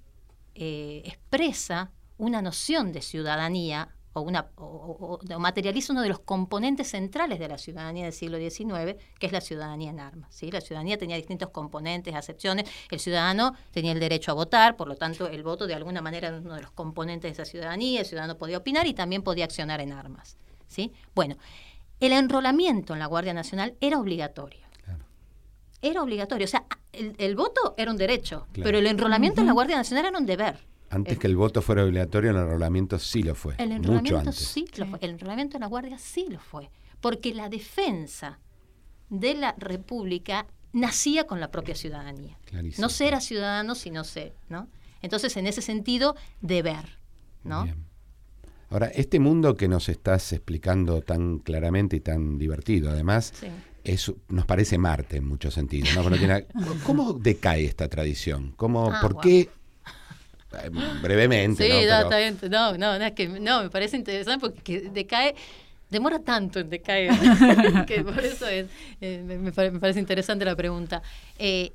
[0.55, 6.19] eh, expresa una noción de ciudadanía o, una, o- o- o materializa uno de los
[6.21, 10.35] componentes centrales de la ciudadanía del siglo XIX, que es la ciudadanía en armas.
[10.35, 10.51] ¿sí?
[10.51, 12.69] La ciudadanía tenía distintos componentes, acepciones.
[12.91, 16.29] El ciudadano tenía el derecho a votar, por lo tanto, el voto de alguna manera
[16.29, 18.01] era uno de los componentes de esa ciudadanía.
[18.01, 20.37] El ciudadano podía opinar y también podía accionar en armas.
[20.67, 20.93] ¿sí?
[21.15, 21.37] Bueno,
[22.01, 24.61] el enrolamiento en la Guardia Nacional era obligatorio.
[24.85, 25.05] Claro.
[25.83, 26.45] Era obligatorio.
[26.45, 28.65] O sea, el, el voto era un derecho, Claro.
[28.65, 30.59] pero el enrolamiento en la Guardia Nacional era un deber.
[30.91, 33.55] Antes El- que el voto fuera obligatorio, el enrolamiento sí lo fue.
[33.59, 34.37] El mucho antes.
[34.37, 34.91] sí lo Sí.
[34.91, 34.99] fue.
[35.03, 36.71] El enrolamiento en la Guardia sí lo fue.
[37.01, 38.39] Porque la defensa
[39.11, 42.39] de la República nacía con la propia ciudadanía.
[42.47, 42.83] Clarísimo.
[42.83, 44.69] No ser a ciudadano, sino ser, ¿no?
[45.03, 46.99] Entonces, en ese sentido, deber,
[47.45, 47.65] ¿no?
[47.65, 47.85] Bien.
[48.71, 53.47] Ahora, este mundo que nos estás explicando tan claramente y tan divertido, además, Sí.
[53.85, 55.89] es, nos parece Marte en muchos sentidos.
[56.85, 58.53] ¿Cómo decae esta tradición?
[58.57, 59.23] ¿Cómo, Ah, ¿Por wow.
[59.23, 59.49] qué?
[61.03, 61.77] Brevemente, Sí, ¿no?
[61.81, 62.39] Pero- está bien.
[62.51, 65.35] No, no, no, es que no, me parece interesante porque decae,
[65.91, 67.13] demora tanto en decaer,
[67.87, 68.67] que por eso es,
[69.01, 71.03] eh, me, me pare- me parece interesante la pregunta.
[71.39, 71.73] Eh,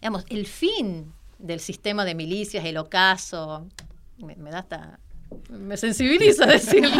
[0.00, 3.66] digamos, el fin del sistema de milicias, el ocaso,
[4.18, 4.98] me, me da hasta...
[5.48, 6.90] Me sensibiliza decirlo.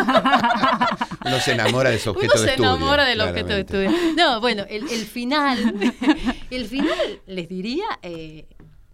[1.24, 2.70] Uno se enamora de su objeto Uno de se estudio.
[2.70, 3.90] enamora del objeto de estudio.
[4.16, 5.58] No, bueno, el, el final,
[6.50, 8.46] el final, les diría, eh,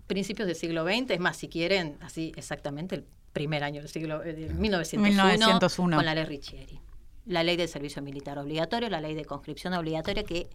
[0.06, 4.22] principios del siglo XX, es más, si quieren, así exactamente el primer año del siglo,
[4.24, 5.96] eh, de 1901, 1901.
[5.96, 6.80] con la ley Riccieri.
[7.26, 10.48] La ley del servicio militar obligatorio, la ley de conscripción obligatoria que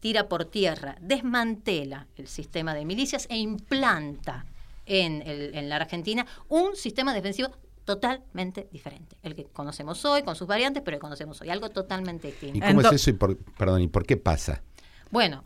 [0.00, 4.46] tira por tierra, desmantela el sistema de milicias e implanta
[4.86, 7.50] en, el- en la Argentina un sistema defensivo
[7.84, 9.16] totalmente diferente.
[9.22, 12.30] El que conocemos hoy, con sus variantes, pero el que conocemos hoy, algo totalmente ¿Y
[12.32, 12.66] distinto.
[12.66, 13.10] cómo Ento- es eso?
[13.10, 14.62] Y por, perdón, ¿y por qué pasa?
[15.10, 15.44] Bueno,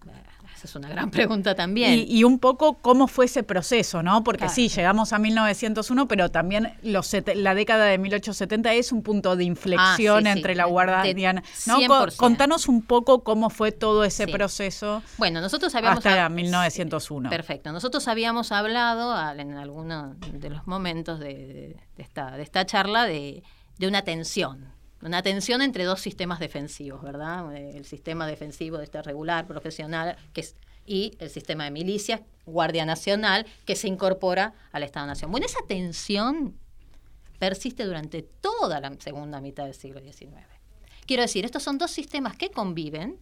[0.67, 1.95] esa es una gran pregunta también.
[1.95, 4.23] Y, y un poco cómo fue ese proceso, ¿no?
[4.23, 4.53] Porque Claro.
[4.55, 9.45] sí, llegamos a 1901, pero también los la década de 1870 es un punto de
[9.45, 10.39] inflexión Ah, sí, sí.
[10.39, 11.43] entre la De- guardiana.
[11.67, 11.75] ¿no?
[11.87, 12.17] Co- 100%.
[12.17, 14.33] Contanos un poco cómo fue todo ese Sí.
[14.33, 15.99] proceso Bueno, nosotros habíamos...
[16.05, 17.31] hasta hab- 1901.
[17.31, 17.73] Perfecto.
[17.73, 23.05] Nosotros habíamos hablado en alguno de los momentos de, de- de esta, de esta charla
[23.05, 23.43] de,
[23.79, 24.75] de una tensión.
[25.03, 27.55] Una tensión entre dos sistemas defensivos, ¿verdad?
[27.55, 32.21] Eh, El sistema defensivo de este regular, profesional, que es, y el sistema de milicias,
[32.47, 35.31] Guardia Nacional, que se incorpora al Estado-Nación.
[35.31, 36.55] Bueno, esa tensión
[37.39, 40.33] persiste durante toda la segunda mitad del siglo XIX.
[41.07, 43.19] Quiero decir, estos son dos sistemas que conviven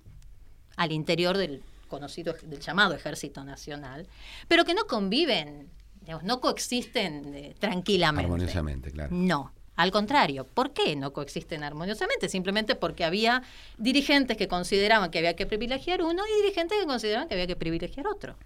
[0.77, 4.07] al interior del conocido, del llamado Ejército Nacional,
[4.49, 5.71] pero que no conviven,
[6.01, 8.25] digamos, no coexisten eh, tranquilamente.
[8.25, 9.15] Armoniosamente, claro.
[9.15, 10.45] No, al contrario.
[10.47, 12.29] ¿Por qué no coexisten armoniosamente?
[12.29, 13.43] Simplemente porque había
[13.79, 17.57] dirigentes que consideraban que había que privilegiar uno y dirigentes que consideraban que había que
[17.57, 18.37] privilegiar otro.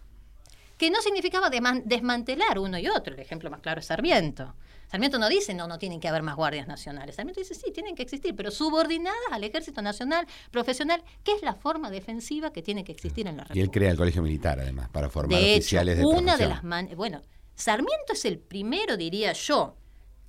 [0.79, 1.51] Que no significaba
[1.85, 3.15] desmantelar uno y otro.
[3.15, 4.55] El ejemplo más claro es Sarmiento.
[4.91, 7.17] Sarmiento no dice, no, no tienen que haber más guardias nacionales.
[7.17, 11.53] Sarmiento dice, sí, tienen que existir, pero subordinadas al ejército nacional profesional, que es la
[11.55, 13.73] forma defensiva que tiene que existir en la Y él República.
[13.73, 16.89] crea el colegio militar, además, para formar De hecho, oficiales de una de las man-
[16.97, 17.21] bueno,
[17.55, 19.77] Sarmiento es el primero, diría yo,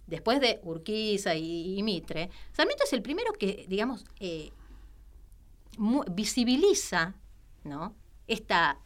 [0.10, 4.52] después de Urquiza y, Mitre, Sarmiento es el primero que, digamos, eh,
[6.12, 7.16] visibiliza,
[7.64, 7.96] ¿no?
[8.28, 8.80] Esta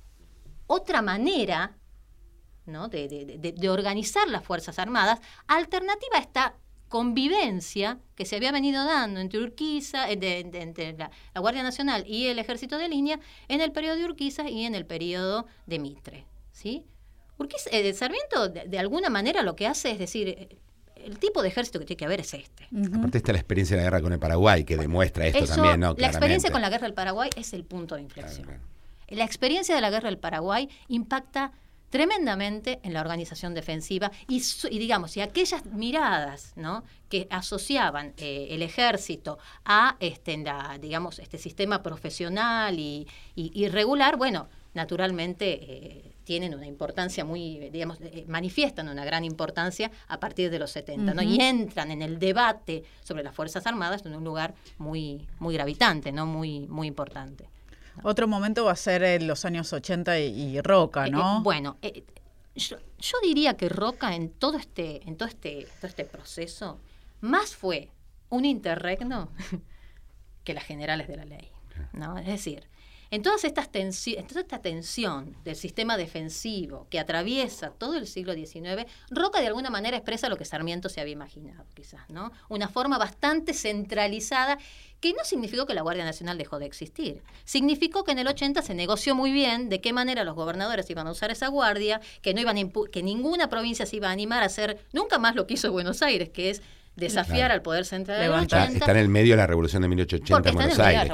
[0.68, 1.76] otra manera,
[2.66, 2.88] ¿no?
[2.88, 6.56] de, organizar las Fuerzas Armadas, alternativa a esta
[6.90, 10.18] convivencia que se había venido dando entre Urquiza, eh,
[10.54, 14.48] entre la, la Guardia Nacional y el Ejército de Línea en el periodo de Urquiza
[14.48, 16.28] y en el periodo de Mitre.
[16.52, 16.86] ¿sí?
[17.40, 20.60] Urquiza, eh, Sarmiento, de, de alguna manera, lo que hace es decir, eh,
[21.06, 22.68] el tipo de ejército que tiene que haber es este.
[22.72, 22.98] Ujú.
[22.98, 25.80] Aparte está la experiencia de la guerra con el Paraguay, que demuestra esto Eso, también,
[25.80, 25.96] ¿no?
[25.98, 28.46] la experiencia con la guerra del Paraguay es el punto de inflexión.
[28.46, 28.62] claro.
[29.10, 31.52] la experiencia de la guerra del Paraguay impacta
[31.94, 34.42] tremendamente en la organización defensiva y,
[34.80, 36.84] digamos, y aquellas miradas ¿no?
[37.08, 40.44] que asociaban eh, el ejército a este,
[40.82, 48.00] digamos, este sistema profesional y, y, regular, bueno, naturalmente eh, tienen una importancia muy, digamos,
[48.02, 51.22] eh, manifiestan una gran importancia a partir de los 70, ¿no?
[51.22, 56.12] Y entran en el debate sobre las Fuerzas Armadas en un lugar muy, muy gravitante,
[56.12, 56.26] ¿no?
[56.26, 57.50] Muy, muy importante.
[58.02, 61.38] Otro momento va a ser en los años 80 y, Roca, eh, ¿no?
[61.38, 62.04] Eh, bueno, eh,
[62.56, 62.78] yo,
[63.22, 66.80] diría que Roca en todo este, en todo este, todo este proceso,
[67.22, 67.90] más fue
[68.30, 69.30] un interregno
[70.44, 71.50] que las generales de la ley.
[71.94, 72.18] ¿no?
[72.18, 72.68] Es decir,
[73.14, 78.34] en, todas estas en toda esta tensión del sistema defensivo que atraviesa todo el siglo
[78.34, 82.32] XIX, Roca de alguna manera expresa lo que Sarmiento se había imaginado, quizás, ¿no?
[82.50, 84.58] Una forma bastante centralizada
[85.00, 87.22] que no significó que la Guardia Nacional dejó de existir.
[87.46, 91.06] Significó que en el 80 se negoció muy bien de qué manera los gobernadores iban
[91.06, 94.48] a usar esa guardia, que no iban que ninguna provincia se iba a animar a
[94.48, 96.64] hacer nunca más lo que hizo Buenos Aires, que es
[96.96, 98.74] desafiar al poder central de los 80.
[98.74, 101.12] Está, en el medio de la revolución de 1880 en Buenos Aires.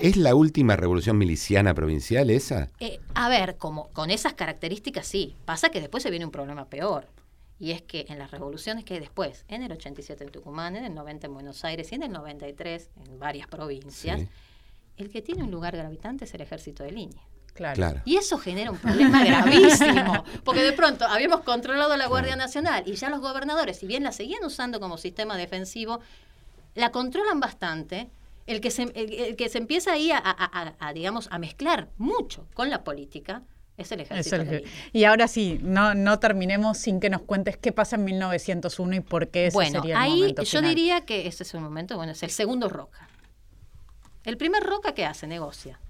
[0.00, 2.70] es, la última revolución miliciana provincial esa?
[2.80, 5.36] Eh, a ver, como con esas características sí.
[5.44, 7.06] Pasa que después se viene un problema peor.
[7.58, 10.84] Y es que en las revoluciones que hay después, en el 87 en Tucumán, en
[10.84, 14.22] el 90 en Buenos Aires y en el 93 en varias provincias,
[14.96, 17.22] el que tiene un lugar gravitante es el ejército de línea.
[17.54, 18.02] Claro.
[18.04, 22.94] Y eso genera un problema gravísimo, porque de pronto habíamos controlado la Guardia Nacional y
[22.94, 26.00] ya los gobernadores, si bien la seguían usando como sistema defensivo,
[26.74, 28.10] la controlan bastante.
[28.46, 33.42] El que se, que se empieza ahí a, digamos, a mezclar mucho con la política,
[33.78, 34.36] es el ejército.
[34.92, 39.00] y ahora sí, no, no terminemos sin que nos cuentes qué pasa en 1901 y
[39.00, 42.12] por qué ese bueno, sería el ahí yo diría que ese es un momento, bueno,
[42.12, 43.08] es el segundo Roca.
[44.24, 45.26] El primer Roca, ¿qué hace?
[45.26, 45.80] Negocia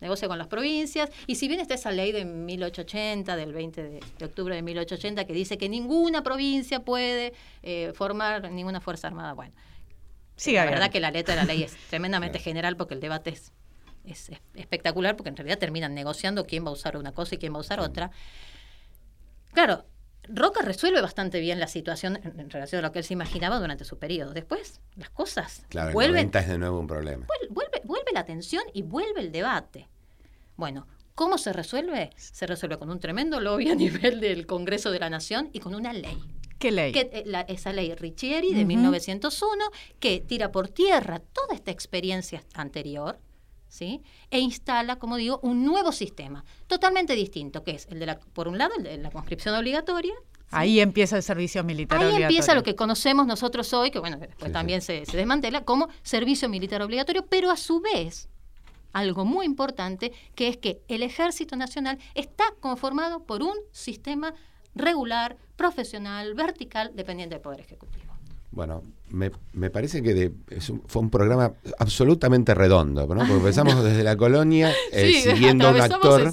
[0.00, 4.24] negocia con las provincias, y si bien está esa ley de 1880, del 20 de,
[4.24, 7.32] octubre de 1880, que dice que ninguna provincia puede
[7.62, 9.54] eh, formar ninguna fuerza armada, bueno,
[10.36, 13.30] sí, la verdad que la letra de la ley es tremendamente general porque el debate
[13.30, 13.52] es,
[14.04, 17.52] es, espectacular, porque en realidad terminan negociando quién va a usar una cosa y quién
[17.52, 18.10] va a usar otra.
[19.52, 19.84] Claro,
[20.28, 23.84] Roca resuelve bastante bien la situación en, relación a lo que él se imaginaba durante
[23.84, 24.32] su periodo.
[24.32, 26.30] Después, las cosas claro, vuelven.
[26.32, 27.26] es de nuevo un problema.
[27.50, 29.88] Vuelve, vuelve la tensión y vuelve el debate.
[30.56, 32.10] Bueno, ¿cómo se resuelve?
[32.16, 35.74] Se resuelve con un tremendo lobby a nivel del Congreso de la Nación y con
[35.74, 36.18] una ley.
[36.58, 36.92] ¿Qué ley?
[36.94, 39.64] Eh, esa ley Riccieri de 1901
[39.98, 43.18] que tira por tierra toda esta experiencia anterior.
[43.74, 44.04] ¿Sí?
[44.30, 48.46] e instala, como digo, un nuevo sistema, totalmente distinto, que es el de la, por
[48.46, 50.14] un lado, el de la conscripción obligatoria,
[50.52, 54.52] Ahí empieza el servicio militar Ahí empieza lo que conocemos nosotros hoy, que bueno, después
[54.52, 58.28] también Se, se, desmantela, como servicio militar obligatorio, pero a su vez
[58.92, 64.34] algo muy importante, que es que el Ejército Nacional está conformado por un sistema
[64.76, 68.03] regular, profesional, vertical, dependiente del Poder Ejecutivo.
[68.54, 70.32] Bueno, me, parece que
[70.86, 73.20] fue un programa absolutamente redondo, ¿no?
[73.20, 76.32] porque empezamos desde la colonia eh, siguiendo a un actor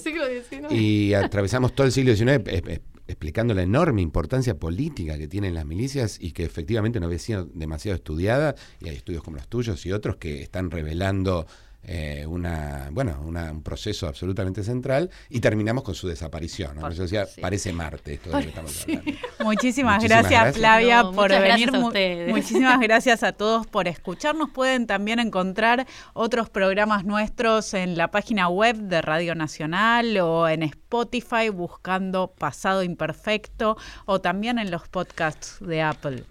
[0.70, 6.18] y atravesamos todo el siglo XIX explicando la enorme importancia política que tienen las milicias
[6.20, 9.92] y que efectivamente no había sido demasiado estudiada y hay estudios como los tuyos y
[9.92, 11.46] otros que están revelando
[11.84, 16.78] eh, una, bueno, un proceso absolutamente central y terminamos con su desaparición.
[16.96, 19.12] decía, parece Marte esto de que estamos hablando.
[19.44, 21.72] Muchísimas, gracias, Flavia por venir.
[21.72, 24.50] muchísimas gracias a todos por escucharnos.
[24.52, 30.64] Pueden también encontrar otros programas nuestros en la página web de Radio Nacional o en
[30.64, 36.24] Spotify buscando Pasado Imperfecto o también en los podcasts de Apple.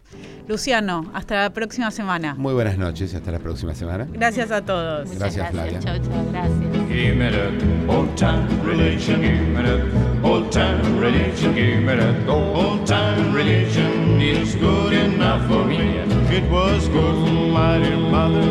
[0.48, 2.34] Luciano, hasta la próxima semana.
[2.34, 4.06] Muy buenas noches, hasta la próxima semana.
[4.10, 5.10] Gracias a todos.
[5.16, 5.80] gracias, Flavia.
[5.80, 6.88] Chao, chao, gracias.
[6.88, 12.28] Give me that old time religion, give me that old time religion, give me that
[12.28, 14.20] old time religion.
[14.20, 15.98] It's good enough for me.
[16.36, 18.42] It was good for my dear mother,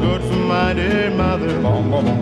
[0.00, 1.52] good for my dear mother,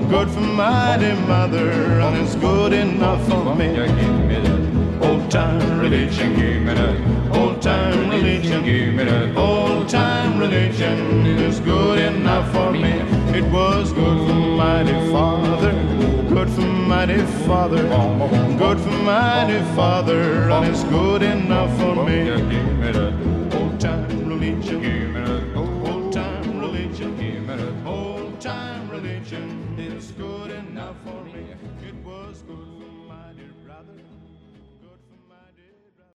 [0.09, 1.70] good for my dear mother,
[2.01, 3.74] and it's good enough for me.
[3.74, 3.95] Give
[4.28, 7.11] me that old time religion, give me that
[7.64, 11.24] old time religion, give me that old time religion.
[11.24, 12.90] It is good enough for me.
[13.38, 15.72] It was good for mighty father,
[16.28, 17.82] good for mighty father,
[18.58, 22.22] good for mighty father, and it's good enough for me.